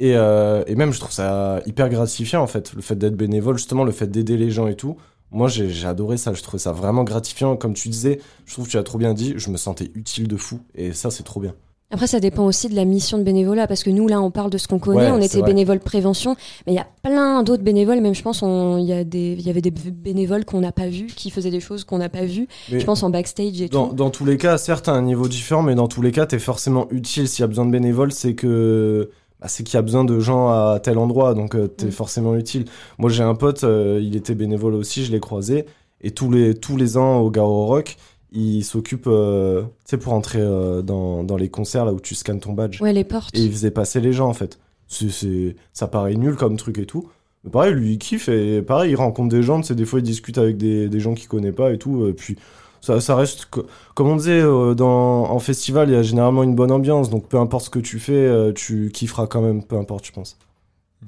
[0.00, 2.72] Et, euh, et même, je trouve ça hyper gratifiant, en fait.
[2.74, 4.96] Le fait d'être bénévole, justement, le fait d'aider les gens et tout.
[5.30, 6.32] Moi, j'ai j'ai adoré ça.
[6.32, 7.56] Je trouvais ça vraiment gratifiant.
[7.56, 9.34] Comme tu disais, je trouve que tu as trop bien dit.
[9.36, 10.60] Je me sentais utile de fou.
[10.74, 11.54] Et ça, c'est trop bien.
[11.90, 14.50] Après, ça dépend aussi de la mission de bénévolat parce que nous, là, on parle
[14.50, 15.02] de ce qu'on connaît.
[15.02, 16.34] Ouais, on était bénévole prévention,
[16.66, 18.00] mais il y a plein d'autres bénévoles.
[18.00, 21.06] Même, je pense, il y, a des- y avait des bénévoles qu'on n'a pas vus,
[21.06, 22.48] qui faisaient des choses qu'on n'a pas vues.
[22.72, 23.94] Mais- Je pense en backstage et Dans, tout.
[23.94, 26.40] dans tous les cas, certes, à un niveau différent, mais dans tous les cas, t'es
[26.40, 27.28] forcément utile.
[27.28, 30.18] S'il y a besoin de bénévoles, c'est que bah, c'est qu'il y a besoin de
[30.18, 31.90] gens à tel endroit, donc euh, t'es Mm.
[31.92, 32.64] forcément utile.
[32.98, 35.66] Moi, j'ai un pote, euh, il était bénévole aussi, je l'ai croisé,
[36.00, 37.96] et tous les tous les ans au Garo Rock,
[38.34, 42.14] il s'occupe, euh, tu sais, pour entrer euh, dans, dans les concerts là où tu
[42.14, 43.34] scannes ton badge, Ouais, les portes.
[43.36, 44.58] et il faisait passer les gens en fait.
[44.88, 47.08] C'est ça paraît nul comme truc et tout.
[47.44, 49.98] Mais pareil, lui, il kiffe et pareil, il rencontre des gens, tu sais, des fois,
[49.98, 52.06] il discute avec des, des gens qu'il connaît pas et tout.
[52.06, 52.36] Et puis,
[52.80, 56.42] ça, ça reste, co- comme on disait, euh, dans, en festival, il y a généralement
[56.42, 57.10] une bonne ambiance.
[57.10, 60.12] Donc, peu importe ce que tu fais, euh, tu kifferas quand même, peu importe, je
[60.12, 60.38] pense.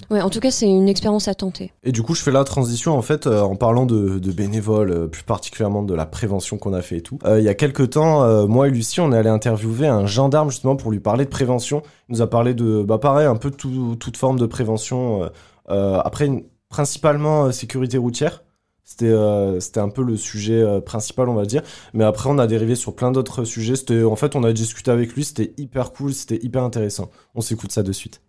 [0.09, 1.73] Ouais, en tout cas, c'est une expérience à tenter.
[1.83, 4.91] Et du coup, je fais la transition, en fait, euh, en parlant de, de bénévoles,
[4.91, 7.19] euh, plus particulièrement de la prévention qu'on a fait et tout.
[7.25, 10.49] Euh, il y a quelques temps, moi et Lucie, on est allé interviewer un gendarme,
[10.49, 11.81] justement, pour lui parler de prévention.
[12.09, 15.29] Il nous a parlé de, bah, pareil, un peu tout- toute forme de prévention.
[15.67, 16.29] après,
[16.69, 18.43] principalement sécurité routière.
[18.83, 21.61] C'était un peu le sujet principal, on va dire.
[21.93, 23.73] Mais après, on a dérivé sur plein d'autres sujets.
[24.05, 25.25] En fait, on a discuté avec lui.
[25.25, 27.09] C'était hyper cool, c'était hyper intéressant.
[27.35, 28.21] On s'écoute ça de suite.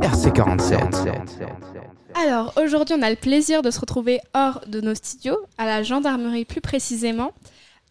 [0.00, 1.46] RC47.
[2.14, 5.82] Alors, aujourd'hui, on a le plaisir de se retrouver hors de nos studios, à la
[5.82, 7.32] gendarmerie plus précisément,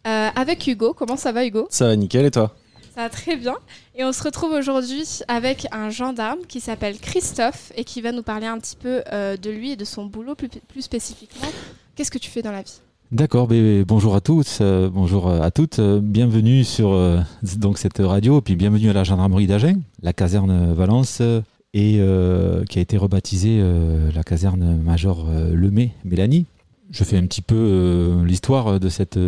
[0.06, 0.94] euh, avec Hugo.
[0.94, 1.66] Comment ça va, Hugo?
[1.70, 2.54] Ça va nickel et toi?
[2.94, 3.54] Ça va très bien.
[3.94, 8.22] Et on se retrouve aujourd'hui avec un gendarme qui s'appelle Christophe et qui va nous
[8.22, 11.48] parler un petit peu euh, de lui et de son boulot plus, plus spécifiquement.
[11.94, 12.80] Qu'est-ce que tu fais dans la vie?
[13.10, 17.18] D'accord, ben, bonjour à tous, euh, bonjour à toutes, euh, bienvenue sur euh,
[17.56, 21.40] donc cette radio, puis bienvenue à la gendarmerie d'Agen, la caserne Valence, euh,
[21.74, 26.46] et euh, qui a été rebaptisée euh, la caserne Major euh, Lemay, Mélanie.
[26.90, 29.18] Je fais un petit peu l'histoire de cette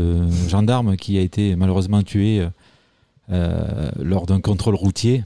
[0.48, 2.42] gendarme qui a été malheureusement tuée
[3.28, 5.24] lors d'un contrôle routier,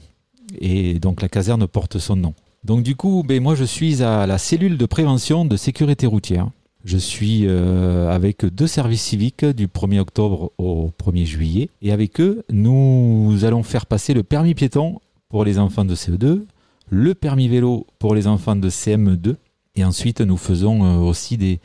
[0.59, 2.33] et donc la caserne porte son nom.
[2.65, 6.49] Donc du coup, ben, moi je suis à la cellule de prévention de sécurité routière.
[6.83, 11.69] Je suis avec deux services civiques du 1er octobre au 1er juillet.
[11.81, 14.99] Et avec eux, nous allons faire passer le permis piéton
[15.29, 16.41] pour les enfants de CE2,
[16.89, 19.35] le permis vélo pour les enfants de CM2.
[19.75, 21.59] Et ensuite, nous faisons euh, aussi des,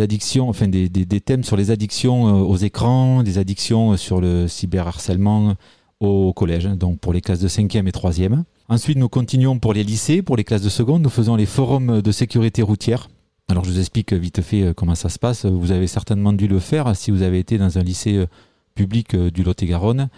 [0.00, 5.54] addictions, enfin des, thèmes sur les addictions euh, aux écrans, des addictions sur le cyberharcèlement
[6.00, 8.42] au collège, donc pour les classes de 5e et 3e.
[8.68, 12.02] Ensuite, nous continuons pour les lycées, pour les classes de seconde, nous faisons les forums
[12.02, 13.08] de sécurité routière.
[13.48, 15.44] Alors, je vous explique vite fait euh, comment ça se passe.
[15.44, 18.26] Vous avez certainement dû le faire si vous avez été dans un lycée euh,
[18.74, 20.08] public euh, du Lot-et-Garonne.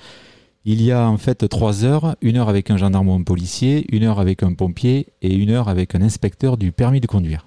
[0.66, 3.84] Il y a en fait trois heures, une heure avec un gendarme ou un policier,
[3.94, 7.46] une heure avec un pompier et une heure avec un inspecteur du permis de conduire.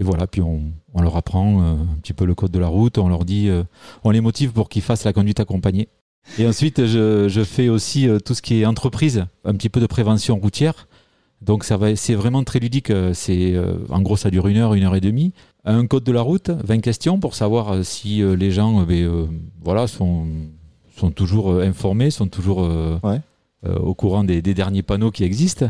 [0.00, 2.98] Et voilà, puis on, leur apprend euh, un petit peu le code de la route,
[2.98, 3.62] on leur dit, euh,
[4.02, 5.88] on les motive pour qu'ils fassent la conduite accompagnée.
[6.38, 9.86] Et ensuite, je, fais aussi euh, tout ce qui est entreprise, un petit peu de
[9.86, 10.88] prévention routière.
[11.42, 12.92] Donc ça va, c'est vraiment très ludique.
[13.14, 13.54] C'est
[13.88, 15.32] en gros ça dure une heure, une heure et demie.
[15.64, 19.26] Un code de la route, 20 questions pour savoir si les gens, ben,
[19.64, 20.26] voilà, sont
[21.00, 22.98] sont toujours euh, informés, sont toujours euh,
[23.66, 25.68] euh, au courant des, des derniers panneaux qui existent.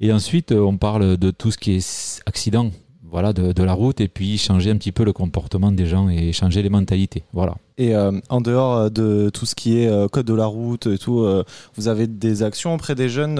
[0.00, 2.70] Et ensuite, on parle de tout ce qui est accident.
[3.12, 6.08] voilà, de, de la route et puis changer un petit peu le comportement des gens
[6.08, 7.22] et changer les mentalités.
[7.32, 7.54] Voilà.
[7.76, 10.98] Et euh, en dehors de tout ce qui est euh, code de la route et
[10.98, 11.44] tout, euh,
[11.76, 13.36] vous avez des actions auprès des jeunes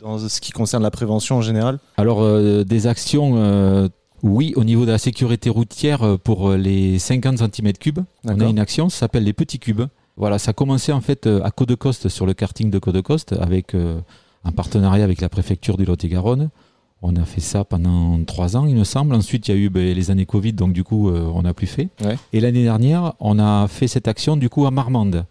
[0.00, 1.78] dans ce qui concerne la prévention en général?
[1.98, 2.24] Alors,
[2.64, 3.90] des actions,
[4.22, 8.88] oui, au niveau de la sécurité routière, pour les 50 cm3, on a une action,
[8.88, 9.82] ça s'appelle les petits cubes.
[10.20, 13.74] Voilà, ça a commencé en fait euh, à Côte-de-Coste, sur le karting de Côte-de-Coste, avec
[13.74, 14.00] euh,
[14.44, 16.50] un partenariat avec la préfecture du Lot-et-Garonne.
[17.00, 19.14] On a fait ça pendant trois ans, il me semble.
[19.14, 21.54] Ensuite, il y a eu ben, les années Covid, donc du coup, euh, on n'a
[21.54, 21.88] plus fait.
[22.04, 22.18] Ouais.
[22.34, 25.24] Et l'année dernière, on a fait cette action du coup à Marmande.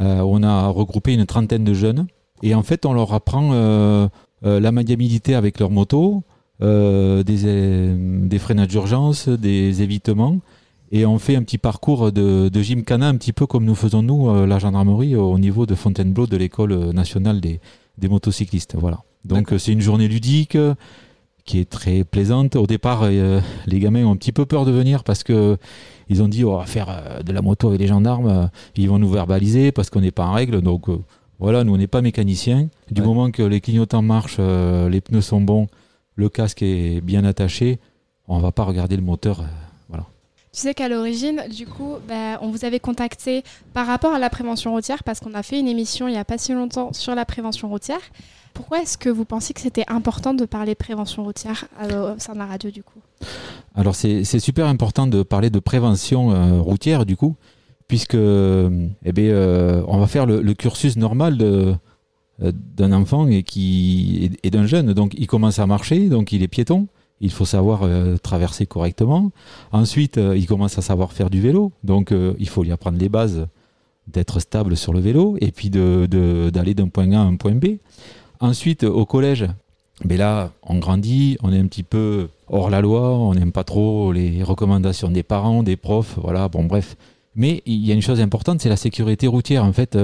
[0.00, 2.06] Euh, on a regroupé une trentaine de jeunes
[2.42, 4.08] et en fait, on leur apprend euh,
[4.42, 6.22] la maniabilité avec leur moto,
[6.62, 10.38] des, des freinages d'urgence, des évitements.
[10.92, 14.02] Et on fait un petit parcours de, de gymkhana, un petit peu comme nous faisons
[14.02, 17.60] nous, euh, la gendarmerie, au niveau de Fontainebleau, de l'école nationale des,
[17.98, 18.74] des motocyclistes.
[18.76, 18.98] Voilà.
[19.24, 20.74] Donc euh, c'est une journée ludique euh,
[21.44, 22.56] qui est très plaisante.
[22.56, 25.56] Au départ, euh, les gamins ont un petit peu peur de venir parce que
[26.08, 28.88] ils ont dit on va faire euh, de la moto avec les gendarmes, euh, ils
[28.88, 30.60] vont nous verbaliser parce qu'on n'est pas en règle.
[30.60, 30.98] Donc euh,
[31.38, 32.68] voilà, nous on n'est pas mécaniciens.
[32.90, 35.68] Du moment que les clignotants marchent, euh, les pneus sont bons,
[36.16, 37.78] le casque est bien attaché,
[38.26, 39.44] on va pas regarder le moteur.
[40.52, 44.30] Tu sais qu'à l'origine, du coup, bah, on vous avait contacté par rapport à la
[44.30, 47.14] prévention routière parce qu'on a fait une émission il n'y a pas si longtemps sur
[47.14, 48.00] la prévention routière.
[48.52, 52.32] Pourquoi est-ce que vous pensez que c'était important de parler prévention routière euh, au sein
[52.32, 52.98] de la radio du coup?
[53.76, 57.36] Alors c'est super important de parler de prévention euh, routière du coup,
[57.86, 61.38] puisque euh, eh bien, on va faire le, cursus normal
[62.40, 63.44] d'un enfant et,
[64.42, 64.94] et d'un jeune.
[64.94, 66.88] Donc il commence à marcher, donc il est piéton.
[67.20, 69.30] Il faut savoir euh, traverser correctement.
[69.72, 71.72] Ensuite, euh, il commence à savoir faire du vélo.
[71.84, 73.46] Donc euh, il faut lui apprendre les bases
[74.08, 77.76] d'être stable sur le vélo et puis d'aller d'un point A à un point B.
[78.40, 79.46] Ensuite, au collège,
[80.04, 83.64] mais là, on grandit, on est un petit peu hors la loi, on n'aime pas
[83.64, 86.96] trop les recommandations des parents, des profs, voilà, bon, bref.
[87.36, 89.64] Mais il y a une chose importante, c'est la sécurité routière.
[89.64, 89.96] En fait,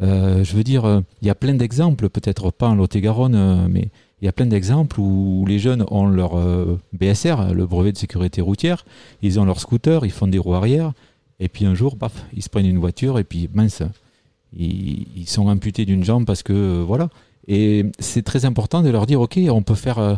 [0.00, 3.90] je veux dire, il y a plein d'exemples, peut-être pas en Lot-et-Garonne, mais
[4.20, 7.98] il y a plein d'exemples où les jeunes ont leur euh, BSR, le brevet de
[7.98, 8.84] sécurité routière,
[9.22, 10.92] ils ont leur scooter, ils font des roues arrière,
[11.40, 13.82] et puis un jour, paf, ils se prennent une voiture, et puis mince,
[14.56, 17.10] ils, ils sont amputés d'une jambe parce que, euh, voilà.
[17.46, 20.16] Et c'est très important de leur dire, ok, on peut faire, euh,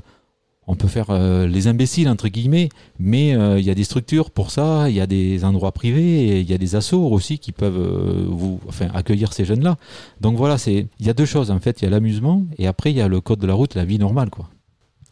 [0.70, 2.68] on peut faire euh, les imbéciles entre guillemets,
[3.00, 6.40] mais euh, il y a des structures pour ça, il y a des endroits privés,
[6.40, 9.76] il y a des assos aussi qui peuvent euh, vous, enfin, accueillir ces jeunes-là.
[10.20, 12.68] Donc voilà, c'est, il y a deux choses en fait, il y a l'amusement et
[12.68, 14.48] après il y a le code de la route, la vie normale quoi.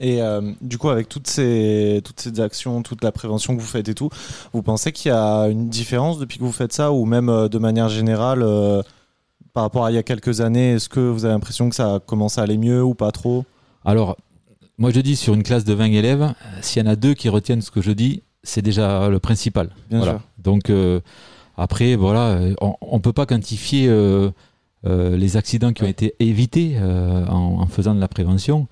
[0.00, 0.20] Et
[0.61, 3.94] du coup, avec toutes ces, toutes ces actions, toute la prévention que vous faites et
[3.94, 4.11] tout,
[4.52, 7.59] vous pensez qu'il y a une différence depuis que vous faites ça ou même de
[7.59, 8.46] manière générale
[9.52, 11.98] par rapport à il y a quelques années Est-ce que vous avez l'impression que ça
[12.06, 13.44] commence à aller mieux ou pas trop?
[13.84, 14.16] Alors,
[14.79, 17.14] moi je dis sur une classe de 20 élèves, euh, s'il y en a deux
[17.14, 19.70] qui retiennent ce que je dis, c'est déjà le principal.
[19.91, 20.12] Bien voilà.
[20.14, 20.20] sûr.
[20.39, 21.01] Donc euh,
[21.57, 24.31] après, voilà, euh, on ne peut pas quantifier euh,
[24.87, 28.68] euh, les accidents qui ont été évités euh, en, en faisant de la prévention,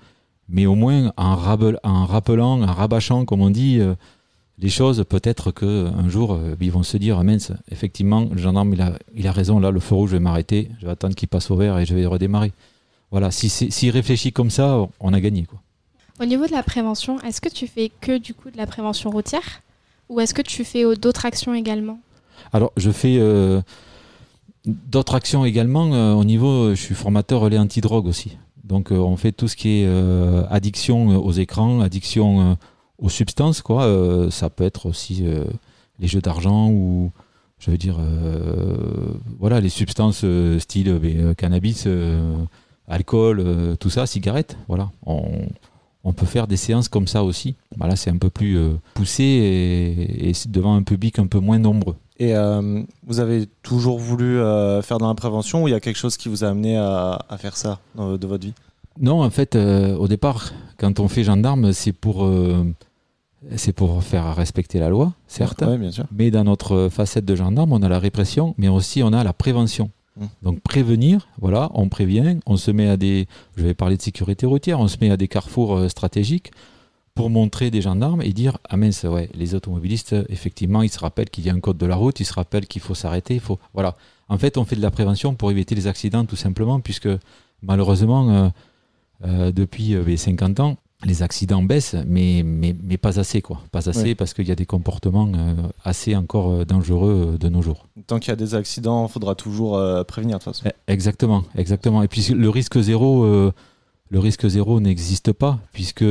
[0.49, 3.93] mais au moins en, rappelant, en rabâchant, comme on dit, euh,
[4.59, 8.93] les choses, peut-être qu'un jour, ils vont se dire, mince, effectivement, le gendarme, il a,
[9.13, 11.51] il a raison, là, le feu rouge, je vais m'arrêter, je vais attendre qu'il passe
[11.51, 12.53] au vert et je vais redémarrer.
[13.11, 15.43] Voilà, si c'est- s'il réfléchit comme ça, on a gagné.
[15.43, 15.59] Quoi.
[16.19, 19.11] Au niveau de la prévention, est-ce que tu fais que du coup de la prévention
[19.11, 19.61] routière
[20.09, 21.99] ou est-ce que tu fais euh, d'autres actions également?
[22.53, 23.61] Alors, je fais euh,
[24.65, 25.93] d'autres actions également.
[25.93, 28.37] euh, au niveau, je suis formateur relais anti-drogue aussi.
[28.63, 29.87] Donc, on fait tout ce qui est
[30.49, 32.57] addiction aux écrans, addiction
[32.97, 33.61] aux substances.
[33.61, 34.27] Quoi.
[34.29, 35.23] Ça peut être aussi
[35.99, 37.13] les jeux d'argent ou,
[37.59, 37.97] je veux dire,
[39.39, 40.25] voilà, les substances
[40.59, 41.87] style ben, cannabis,
[42.89, 44.57] alcool, tout ça, cigarettes.
[44.67, 44.91] Voilà.
[46.07, 47.55] On peut faire des séances comme ça aussi.
[47.75, 51.39] Voilà, c'est un peu plus euh, poussé et, et c'est devant un public un peu
[51.39, 51.95] moins nombreux.
[52.17, 55.79] Et euh, vous avez toujours voulu euh, faire dans la prévention ou il y a
[55.79, 58.53] quelque chose qui vous a amené à, à faire ça dans, de votre vie?
[58.99, 62.27] Non, en fait, euh, au départ, quand on fait gendarme, c'est pour,
[63.55, 65.61] c'est pour faire respecter la loi, certes.
[65.61, 66.05] Ouais, bien sûr.
[66.11, 69.33] Mais dans notre facette de gendarme, on a la répression, mais aussi on a la
[69.33, 69.91] prévention.
[70.17, 70.25] Mm.
[70.43, 74.45] Donc prévenir, voilà, on prévient, on se met à des, je vais parler de sécurité
[74.45, 76.51] routière, on se met à des carrefours euh, stratégiques
[77.17, 81.31] pour montrer des gendarmes et dire ah mince ouais les automobilistes effectivement ils se rappellent
[81.31, 83.39] qu'il y a un code de la route ils se rappellent qu'il faut s'arrêter il
[83.39, 83.95] faut voilà
[84.29, 87.09] en fait on fait de la prévention pour éviter les accidents tout simplement puisque
[87.63, 88.49] malheureusement euh,
[89.25, 93.61] euh, depuis euh, les 50 ans les accidents baissent mais mais, mais pas assez quoi
[93.71, 97.49] pas assez parce qu'il y a des comportements euh, assez encore euh, dangereux euh, de
[97.49, 100.53] nos jours Tant qu'il y a des accidents, il faudra toujours euh, prévenir de toute
[100.55, 100.69] façon.
[100.69, 102.01] Eh, Exactement, exactement.
[102.03, 106.05] Et puis le risque zéro, le risque zéro n'existe pas puisque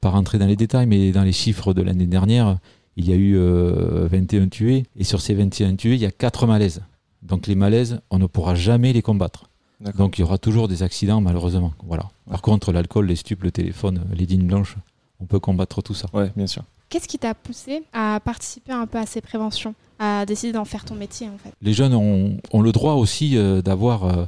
[0.00, 2.58] pas rentrer dans les détails, mais dans les chiffres de l'année dernière,
[2.96, 4.84] il y a eu euh, 21 tués.
[4.96, 6.82] Et sur ces 21 tués, il y a 4 malaises.
[7.22, 9.50] Donc les malaises, on ne pourra jamais les combattre.
[9.80, 11.72] Donc il y aura toujours des accidents, malheureusement.
[11.86, 12.08] Voilà.
[12.30, 14.76] Par contre, l'alcool, les stupes, le téléphone, les dînes blanches,
[15.20, 16.08] on peut combattre tout ça.
[16.14, 16.62] Ouais, bien sûr.
[16.88, 20.84] Qu'est-ce qui t'a poussé à participer un peu à ces préventions, à décider d'en faire
[20.84, 21.52] ton métier en fait?
[21.60, 24.24] Les jeunes ont, ont le droit aussi euh, d'avoir euh,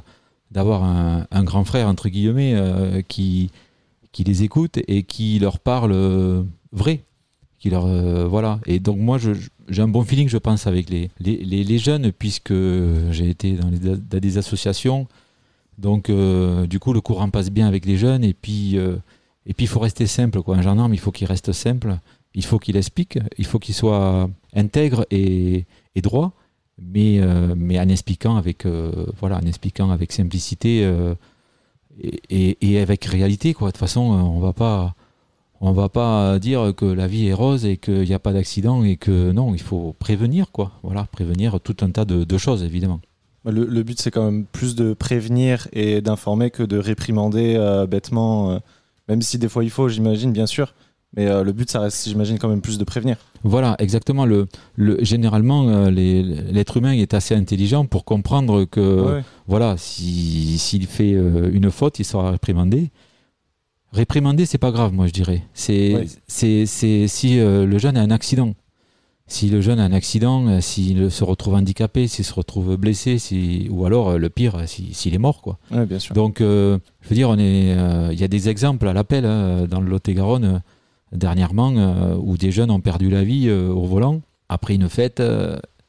[0.51, 3.49] d'avoir un, un grand frère, entre guillemets, euh, qui,
[4.11, 7.03] qui les écoute et qui leur parle euh, vrai.
[7.59, 8.59] Qui leur, euh, voilà.
[8.65, 9.31] Et donc moi, je-
[9.67, 12.53] j'ai un bon feeling, je pense, avec les, les, les- les jeunes, puisque
[13.11, 15.07] j'ai été dans, les- dans des associations.
[15.79, 18.23] Donc, euh, du coup, le courant passe bien avec les jeunes.
[18.23, 18.97] Et puis, euh,
[19.45, 20.41] et puis il faut rester simple.
[20.41, 20.57] Quoi.
[20.57, 21.97] Un gendarme, il faut qu'il reste simple.
[22.35, 23.17] Il faut qu'il explique.
[23.37, 25.65] Il faut qu'il soit intègre et,
[26.03, 26.33] droit.
[26.81, 28.65] Mais, euh, mais en expliquant avec,
[29.19, 30.89] voilà, en expliquant avec simplicité
[32.29, 33.53] et, avec réalité.
[33.53, 33.69] Quoi.
[33.69, 34.95] De toute façon, on va pas.
[35.61, 38.81] On va pas dire que la vie est rose et qu'il n'y a pas d'accident
[38.85, 40.71] et que non, il faut prévenir quoi.
[40.83, 43.01] Voilà, prévenir tout un tas de choses évidemment.
[43.45, 47.87] Le, le but, c'est quand même plus de prévenir et d'informer que de réprimander euh,
[47.87, 48.57] bêtement, euh,
[49.07, 50.73] même si des fois il faut, j'imagine, bien sûr.
[51.17, 53.17] Mais euh, le but, ça reste, j'imagine, quand même plus de prévenir.
[53.43, 54.25] Voilà, exactement.
[54.25, 59.23] Le, le, généralement, euh, l'être humain est assez intelligent pour comprendre que, Ouais.
[59.47, 62.91] voilà, si- s'il fait euh, une faute, il sera réprimandé.
[63.91, 65.41] Réprimander, c'est pas grave, moi je dirais.
[65.55, 66.07] C'est Ouais.
[66.27, 68.53] c'est c'est si le jeune a un accident.
[69.31, 73.19] Si le jeune a un accident, euh, s'il se retrouve handicapé, s'il se retrouve blessé,
[73.19, 75.59] si, ou alors euh, le pire, si- s'il est mort, quoi.
[75.71, 76.15] Ouais, bien sûr.
[76.15, 79.81] Donc, euh, je veux dire, euh, il y a des exemples à l'appel hein, dans
[79.81, 80.59] le Lot-et-Garonne euh,
[81.15, 81.69] dernièrement
[82.17, 85.21] où des jeunes ont perdu la vie au volant après une fête.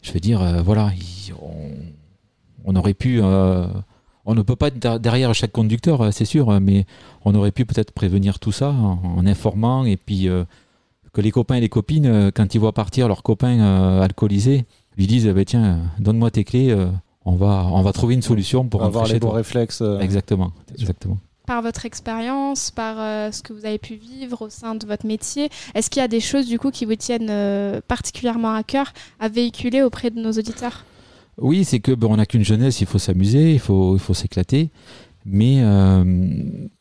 [0.03, 1.71] je veux dire, voilà, il- on,
[2.65, 6.87] on aurait pu, on ne peut pas être der- derrière chaque conducteur, c'est sûr, mais
[7.25, 10.29] on aurait pu peut-être prévenir tout ça en, en informant et puis
[11.13, 14.65] que les copains et les copines, euh, quand ils voient partir leurs copains euh, alcoolisés,
[14.97, 16.71] lui disent, eh ben, tiens, donne-moi tes clés.
[16.71, 16.87] euh,
[17.25, 19.83] on va, on va trouver une solution pour Avoir les bons réflexes.
[19.83, 21.19] euh, Exactement, exactement.
[21.47, 25.05] Par votre expérience, par euh, ce que vous avez pu vivre au sein de votre
[25.07, 28.63] métier, est-ce qu'il y a des choses du coup qui vous tiennent euh, particulièrement à
[28.63, 30.85] cœur à véhiculer auprès de nos auditeurs?
[31.39, 34.15] Oui, c'est que ben, on n'a qu'une jeunesse, il faut s'amuser, il faut, il faut
[34.15, 34.71] s'éclater.
[35.27, 36.05] Mais euh,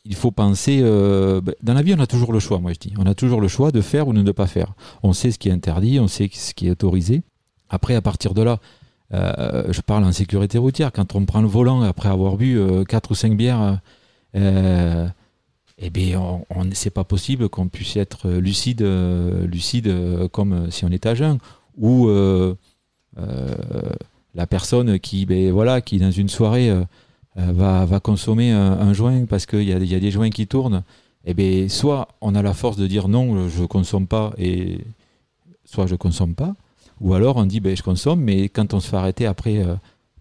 [0.06, 0.80] il faut penser.
[0.82, 2.94] euh, ben, dans la vie, on a toujours le choix, moi je dis.
[2.98, 4.74] On a toujours le choix de faire ou de ne pas faire.
[5.04, 7.22] On sait ce qui est interdit, on sait ce qui est autorisé.
[7.70, 8.60] Après, à partir de là,
[9.14, 10.92] euh, je parle en sécurité routière.
[10.92, 13.80] Quand on prend le volant après avoir bu 4 ou 5 bières,
[14.36, 15.08] euh,
[15.78, 16.42] eh bien,
[16.74, 21.16] c'est pas possible qu'on puisse être lucide, euh, lucide euh, comme si on était à
[21.16, 21.38] jeun.
[21.78, 22.56] Ou euh,
[23.18, 23.56] euh,
[24.36, 26.86] la personne qui, ben, voilà, qui dans une soirée euh, euh,
[27.54, 30.84] va, va consommer un, joint parce qu'il y a, des joints qui tournent,
[31.26, 34.80] eh ben, soit on a la force de dire non, je consomme pas, et
[35.66, 36.54] soit je consomme pas,
[37.02, 39.76] ou alors on dit ben, je consomme, mais quand on se fait arrêter après euh,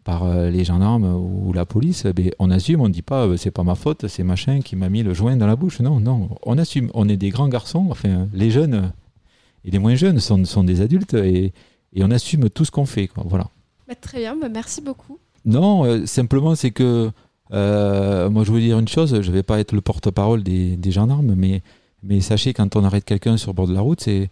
[0.08, 3.36] par euh, les gendarmes ou la police, eh ben, on assume, on dit pas euh,
[3.36, 5.80] c'est pas ma faute, c'est machin qui m'a mis le joint dans la bouche.
[5.80, 6.90] Non, non, on assume.
[6.94, 10.80] On est des grands garçons, enfin les jeunes euh, et les moins jeunes sont, des
[10.80, 11.52] adultes et,
[11.98, 13.10] on assume tout ce qu'on fait.
[13.16, 13.48] Voilà.
[13.86, 15.18] Bah, Très bien, bah, merci beaucoup.
[15.44, 17.10] Non, euh, simplement c'est que
[17.52, 21.34] euh, moi je veux dire une chose, je vais pas être le porte-parole des, gendarmes,
[21.34, 21.62] mais,
[22.02, 24.30] mais sachez quand on arrête quelqu'un sur le bord de la route, c'est,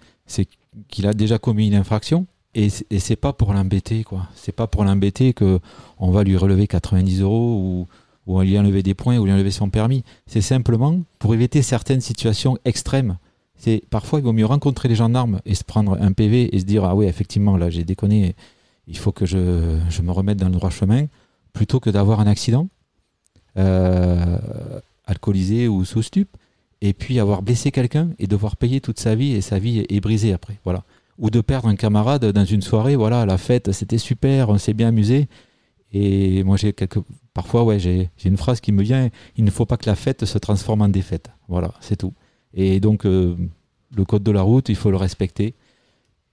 [0.88, 4.28] qu'il a déjà commis une infraction et, et c'est pas pour l'embêter quoi.
[4.34, 5.61] C'est pas pour l'embêter que
[5.98, 7.86] on va lui relever 90 euros ou,
[8.26, 10.04] ou lui enlever des points ou lui enlever son permis.
[10.26, 13.16] C'est simplement pour éviter certaines situations extrêmes.
[13.57, 16.64] C'est parfois il vaut mieux rencontrer les gendarmes et se prendre un PV et se
[16.64, 18.34] dire ah oui effectivement là j'ai déconné,
[18.87, 21.07] il faut que je, me remette dans le droit chemin
[21.53, 22.68] plutôt que d'avoir un accident
[23.59, 24.39] euh,
[25.07, 26.28] alcoolisé ou sous stup
[26.80, 30.01] et puis avoir blessé quelqu'un et devoir payer toute sa vie et sa vie est,
[30.01, 30.61] brisée après.
[30.64, 30.84] Voilà.
[31.18, 34.74] Ou de perdre un camarade dans une soirée voilà la fête c'était super on s'est
[34.74, 35.28] bien amusé.
[35.93, 37.01] Et moi j'ai quelques
[37.32, 40.39] parfois j'ai une phrase qui me vient il ne faut pas que la fête se
[40.39, 41.30] transforme en défaite.
[41.49, 42.12] Voilà c'est tout.
[42.55, 43.34] Et donc euh,
[43.97, 45.55] le code de la route il faut le respecter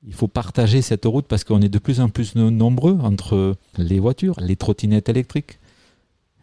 [0.05, 3.55] il faut partager cette route parce qu'on est de plus en plus no- nombreux entre
[3.77, 5.59] les voitures, les trottinettes électriques,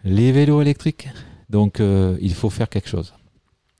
[0.05, 1.09] les vélos électriques.
[1.51, 3.13] Donc euh, il faut faire quelque chose.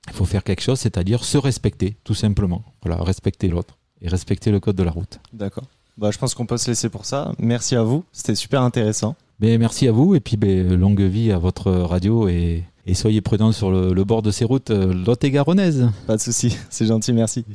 [0.07, 2.63] Il faut faire quelque chose, c'est-à-dire se respecter, tout simplement.
[2.83, 5.19] Voilà, respecter l'autre et respecter le code de la route.
[5.33, 5.65] D'accord.
[5.97, 7.33] Bah, je pense qu'on peut se laisser pour ça.
[7.37, 8.03] Merci à vous.
[8.11, 9.15] C'était super intéressant.
[9.39, 13.21] Mais merci à vous et puis ben, longue vie à votre radio et, et soyez
[13.21, 15.89] prudents sur le, le bord de ces routes euh, lot-et-garonnaises.
[16.07, 17.45] Pas de souci, c'est gentil, merci.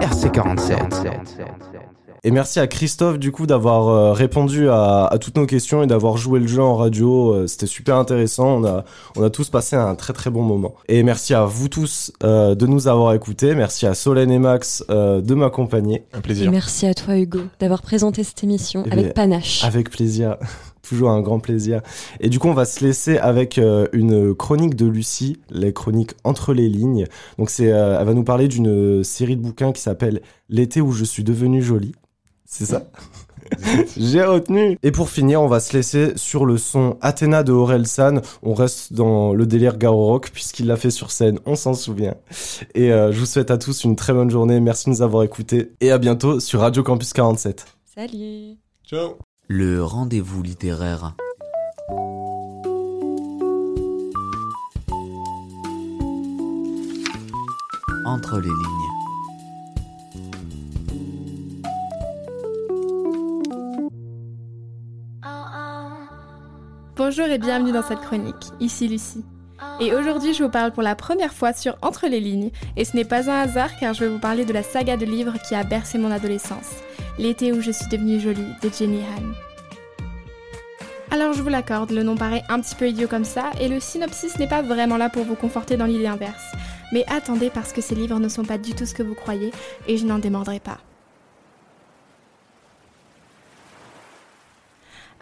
[0.00, 0.76] RC47.
[2.24, 5.86] Et merci à Christophe du coup d'avoir euh, répondu à, à toutes nos questions et
[5.86, 7.32] d'avoir joué le jeu en radio.
[7.32, 8.56] Euh, C'était super intéressant.
[8.60, 8.84] On a,
[9.16, 10.74] on a tous passé un très très bon moment.
[10.88, 13.54] Et merci à vous tous euh, de nous avoir écoutés.
[13.54, 16.04] Merci à Solène et Max euh, de m'accompagner.
[16.14, 19.62] Un Et merci à toi Hugo d'avoir présenté cette émission Eh avec bien, panache.
[19.64, 20.36] Avec plaisir.
[20.88, 21.82] Toujours un grand plaisir.
[22.20, 26.12] Et du coup, on va se laisser avec euh, une chronique de Lucie, les chroniques
[26.24, 27.06] entre les lignes.
[27.38, 30.92] Donc, c'est, euh, elle va nous parler d'une série de bouquins qui s'appelle L'été où
[30.92, 31.94] je suis devenue jolie.
[32.44, 32.82] C'est ça?
[33.96, 34.78] J'ai retenu.
[34.82, 38.20] Et pour finir, on va se laisser sur le son Athéna de Orelsan.
[38.42, 42.14] On reste dans le délire Garo Rock puisqu'il l'a fait sur scène, on s'en souvient.
[42.74, 44.60] Et euh, je vous souhaite à tous une très bonne journée.
[44.60, 47.66] Merci de nous avoir écoutés et à bientôt sur Radio Campus 47.
[47.84, 49.16] Salut Ciao
[49.48, 51.14] Le rendez-vous littéraire.
[58.04, 58.52] Entre les lignes.
[66.96, 68.34] Bonjour et bienvenue dans cette chronique.
[68.58, 69.24] Ici Lucie.
[69.78, 72.50] Et aujourd'hui, je vous parle pour la première fois sur Entre les lignes.
[72.76, 75.04] Et ce n'est pas un hasard car je vais vous parler de la saga de
[75.04, 76.82] livres qui a bercé mon adolescence.
[77.18, 79.32] L'été où je suis devenue jolie de Jenny Han.
[81.10, 83.80] Alors je vous l'accorde, le nom paraît un petit peu idiot comme ça, et le
[83.80, 86.44] synopsis n'est pas vraiment là pour vous conforter dans l'idée inverse.
[86.92, 89.50] Mais attendez parce que ces livres ne sont pas du tout ce que vous croyez,
[89.88, 90.78] et je n'en démordrai pas.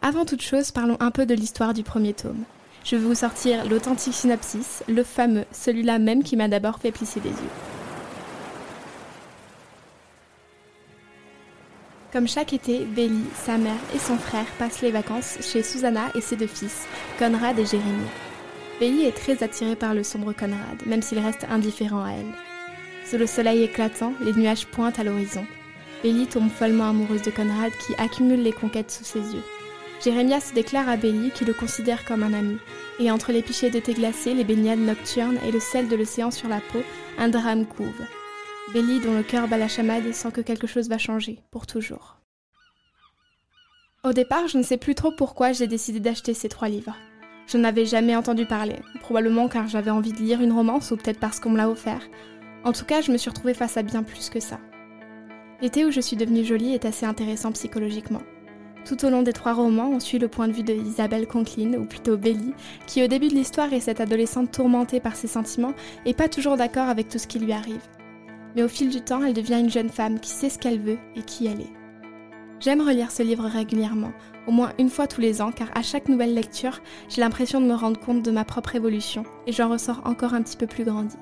[0.02, 2.42] Avant toute chose, parlons un peu de l'histoire du premier tome.
[2.84, 7.20] Je vais vous sortir l'authentique synopsis, le fameux, celui-là même qui m'a d'abord fait plisser
[7.20, 7.73] des yeux.
[12.14, 16.20] Comme chaque été, Belly, sa mère et son frère passent les vacances chez Susanna et
[16.20, 16.86] ses deux fils,
[17.18, 18.06] Conrad et Jérémie.
[18.78, 22.32] Belly est très attiré par le sombre Conrad, même s'il reste indifférent à elle.
[23.04, 25.44] Sous le soleil éclatant, les nuages pointent à l'horizon.
[26.04, 29.42] Belly tombe follement amoureuse de Conrad qui accumule les conquêtes sous ses yeux.
[30.04, 32.58] Jérémia se déclare à Belly qui le considère comme un ami.
[33.00, 36.30] Et entre les pichets de thé glacé, les baignades nocturnes et le sel de l'océan
[36.30, 36.84] sur la peau,
[37.18, 38.04] un drame couve.
[38.72, 42.16] Belly, dont le cœur bat la chamade, sent que quelque chose va changer, pour toujours.
[44.02, 46.96] Au départ, je ne sais plus trop pourquoi j'ai décidé d'acheter ces trois livres.
[47.46, 51.20] Je n'avais jamais entendu parler, probablement car j'avais envie de lire une romance ou peut-être
[51.20, 52.00] parce qu'on me l'a offert.
[52.64, 54.58] En tout cas, je me suis retrouvée face à bien plus que ça.
[55.60, 58.22] L'été où je suis devenue jolie est assez intéressant psychologiquement.
[58.86, 61.74] Tout au long des trois romans, on suit le point de vue de Isabelle Conklin,
[61.74, 62.54] ou plutôt Belly,
[62.86, 65.74] qui au début de l'histoire est cette adolescente tourmentée par ses sentiments
[66.06, 67.80] et pas toujours d'accord avec tout ce qui lui arrive.
[68.54, 70.98] Mais au fil du temps, elle devient une jeune femme qui sait ce qu'elle veut
[71.16, 71.72] et qui elle est.
[72.60, 74.12] J'aime relire ce livre régulièrement,
[74.46, 77.66] au moins une fois tous les ans, car à chaque nouvelle lecture, j'ai l'impression de
[77.66, 80.84] me rendre compte de ma propre évolution, et j'en ressors encore un petit peu plus
[80.84, 81.16] grandi.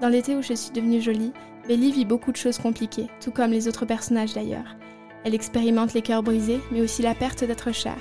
[0.00, 1.32] Dans l'été où je suis devenue jolie,
[1.68, 4.76] Belly vit beaucoup de choses compliquées, tout comme les autres personnages d'ailleurs.
[5.24, 8.00] Elle expérimente les cœurs brisés, mais aussi la perte d'être chère,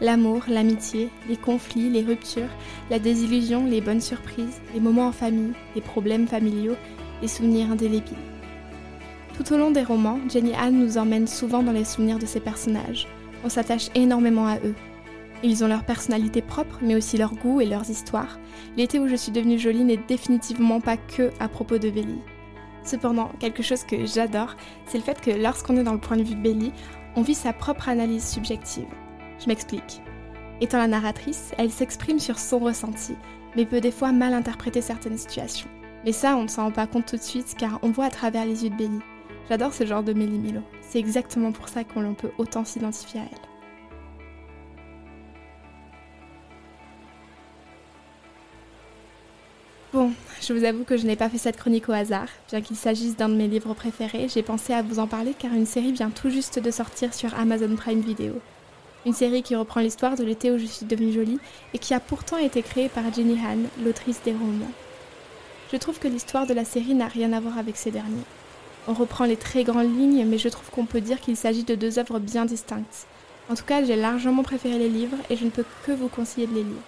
[0.00, 2.48] l'amour, l'amitié, les conflits, les ruptures,
[2.90, 6.76] la désillusion, les bonnes surprises, les moments en famille, les problèmes familiaux,
[7.28, 8.16] souvenirs indélébiles.
[9.34, 12.40] Tout au long des romans, Jenny Anne nous emmène souvent dans les souvenirs de ces
[12.40, 13.08] personnages.
[13.44, 14.74] On s'attache énormément à eux.
[15.42, 18.38] Ils ont leur personnalité propre, mais aussi leur goût et leurs histoires.
[18.76, 22.20] L'été où je suis devenue jolie n'est définitivement pas que à propos de Belly.
[22.84, 24.54] Cependant, quelque chose que j'adore,
[24.86, 26.72] c'est le fait que lorsqu'on est dans le point de vue de Belly,
[27.16, 28.86] on vit sa propre analyse subjective.
[29.40, 30.02] Je m'explique.
[30.60, 33.14] Étant la narratrice, elle s'exprime sur son ressenti,
[33.56, 35.68] mais peut des fois mal interpréter certaines situations.
[36.04, 38.10] Mais ça, on ne s'en rend pas compte tout de suite car on voit à
[38.10, 39.00] travers les yeux de Belly.
[39.48, 40.60] J'adore ce genre de Mélie Milo.
[40.80, 43.38] C'est exactement pour ça qu'on peut autant s'identifier à elle.
[49.92, 52.28] Bon, je vous avoue que je n'ai pas fait cette chronique au hasard.
[52.48, 55.52] Bien qu'il s'agisse d'un de mes livres préférés, j'ai pensé à vous en parler car
[55.52, 58.32] une série vient tout juste de sortir sur Amazon Prime Video.
[59.04, 61.38] Une série qui reprend l'histoire de l'été où je suis devenue jolie
[61.74, 64.72] et qui a pourtant été créée par Jenny Han, l'autrice des romans.
[65.72, 68.26] Je trouve que l'histoire de la série n'a rien à voir avec ces derniers.
[68.86, 71.74] On reprend les très grandes lignes, mais je trouve qu'on peut dire qu'il s'agit de
[71.74, 73.06] deux œuvres bien distinctes.
[73.48, 76.46] En tout cas, j'ai largement préféré les livres et je ne peux que vous conseiller
[76.46, 76.82] de les lire.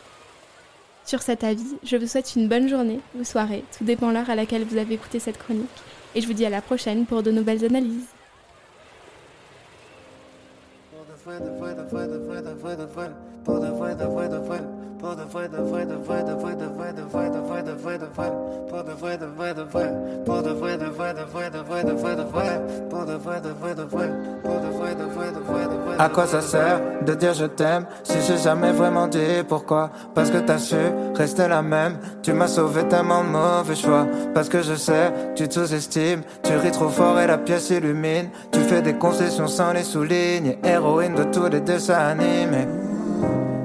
[1.07, 4.35] Sur cet avis, je vous souhaite une bonne journée ou soirée, tout dépend l'heure à
[4.35, 5.67] laquelle vous avez écouté cette chronique,
[6.15, 8.14] et je vous dis à la prochaine pour de nouvelles analyses.
[25.99, 30.31] À quoi ça sert de dire je t'aime si j'ai jamais vraiment dit pourquoi Parce
[30.31, 30.77] que t'as su
[31.15, 34.07] rester la même Tu m'as sauvé tellement de mauvais choix.
[34.33, 36.23] Parce que je sais, tu te sous-estimes.
[36.43, 38.31] Tu ris trop fort et la pièce illumine.
[38.51, 40.59] Tu fais des concessions sans les souligner.
[40.65, 42.69] Héroïne de tous les dessins animés.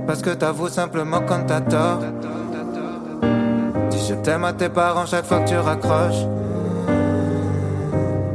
[0.08, 2.00] Parce que t'avoues simplement quand t'as tort.
[3.90, 6.26] Dis je t'aime à tes parents chaque fois que tu raccroches.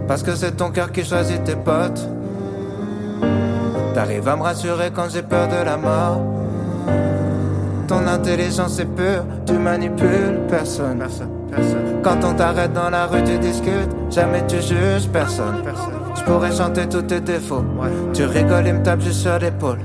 [0.06, 2.08] Parce que c'est ton cœur qui choisit tes potes.
[3.94, 6.20] T'arrives à me rassurer quand j'ai peur de la mort.
[7.86, 11.04] Ton intelligence est pure, tu manipules personne.
[12.02, 15.62] Quand on t'arrête dans la rue, tu discutes, jamais tu juges personne.
[16.16, 17.64] Je pourrais chanter tous tes défauts.
[18.12, 19.80] Tu rigoles et me tapes juste sur l'épaule.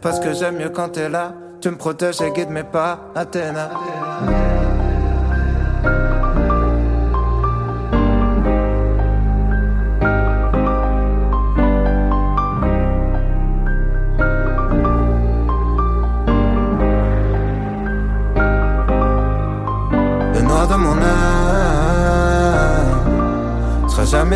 [0.00, 1.32] Parce que j'aime mieux quand t'es là.
[1.60, 3.70] Tu me protèges et guides mes pas, Athéna.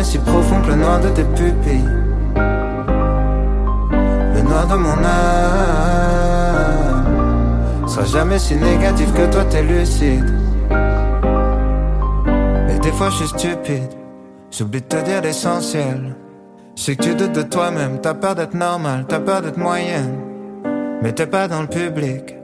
[0.05, 1.89] Si profond que le noir de tes pupilles.
[4.35, 6.67] Le noir de mon âme
[7.87, 10.31] sera jamais si négatif que toi t'es lucide.
[12.69, 13.93] Et des fois je suis stupide,
[14.51, 16.15] j'oublie de te dire l'essentiel.
[16.75, 20.19] Je que tu doutes de toi-même, t'as peur d'être normal, t'as peur d'être moyenne.
[21.01, 22.35] Mais t'es pas dans le public,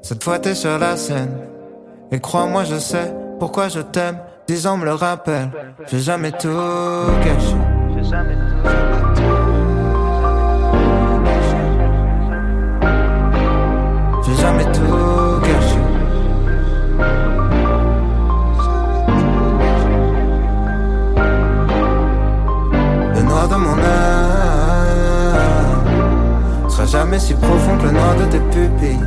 [0.00, 1.36] cette fois t'es sur la scène.
[2.10, 4.18] Et crois-moi, je sais pourquoi je t'aime.
[4.52, 5.50] Ans me le rappellent.
[5.90, 6.48] J'ai jamais tout
[7.24, 7.56] caché.
[14.22, 15.78] J'ai jamais tout caché.
[23.14, 24.18] Le noir de mon âme
[26.68, 29.00] sera jamais si profond que le noir de tes pupilles.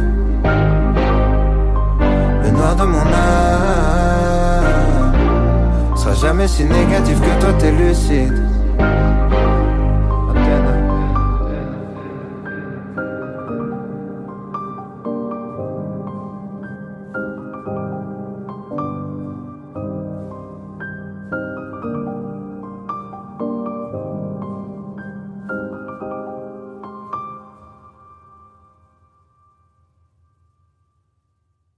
[2.44, 4.05] Le noir de mon âme
[6.26, 8.45] jamais si négatif que toi t'es lucide.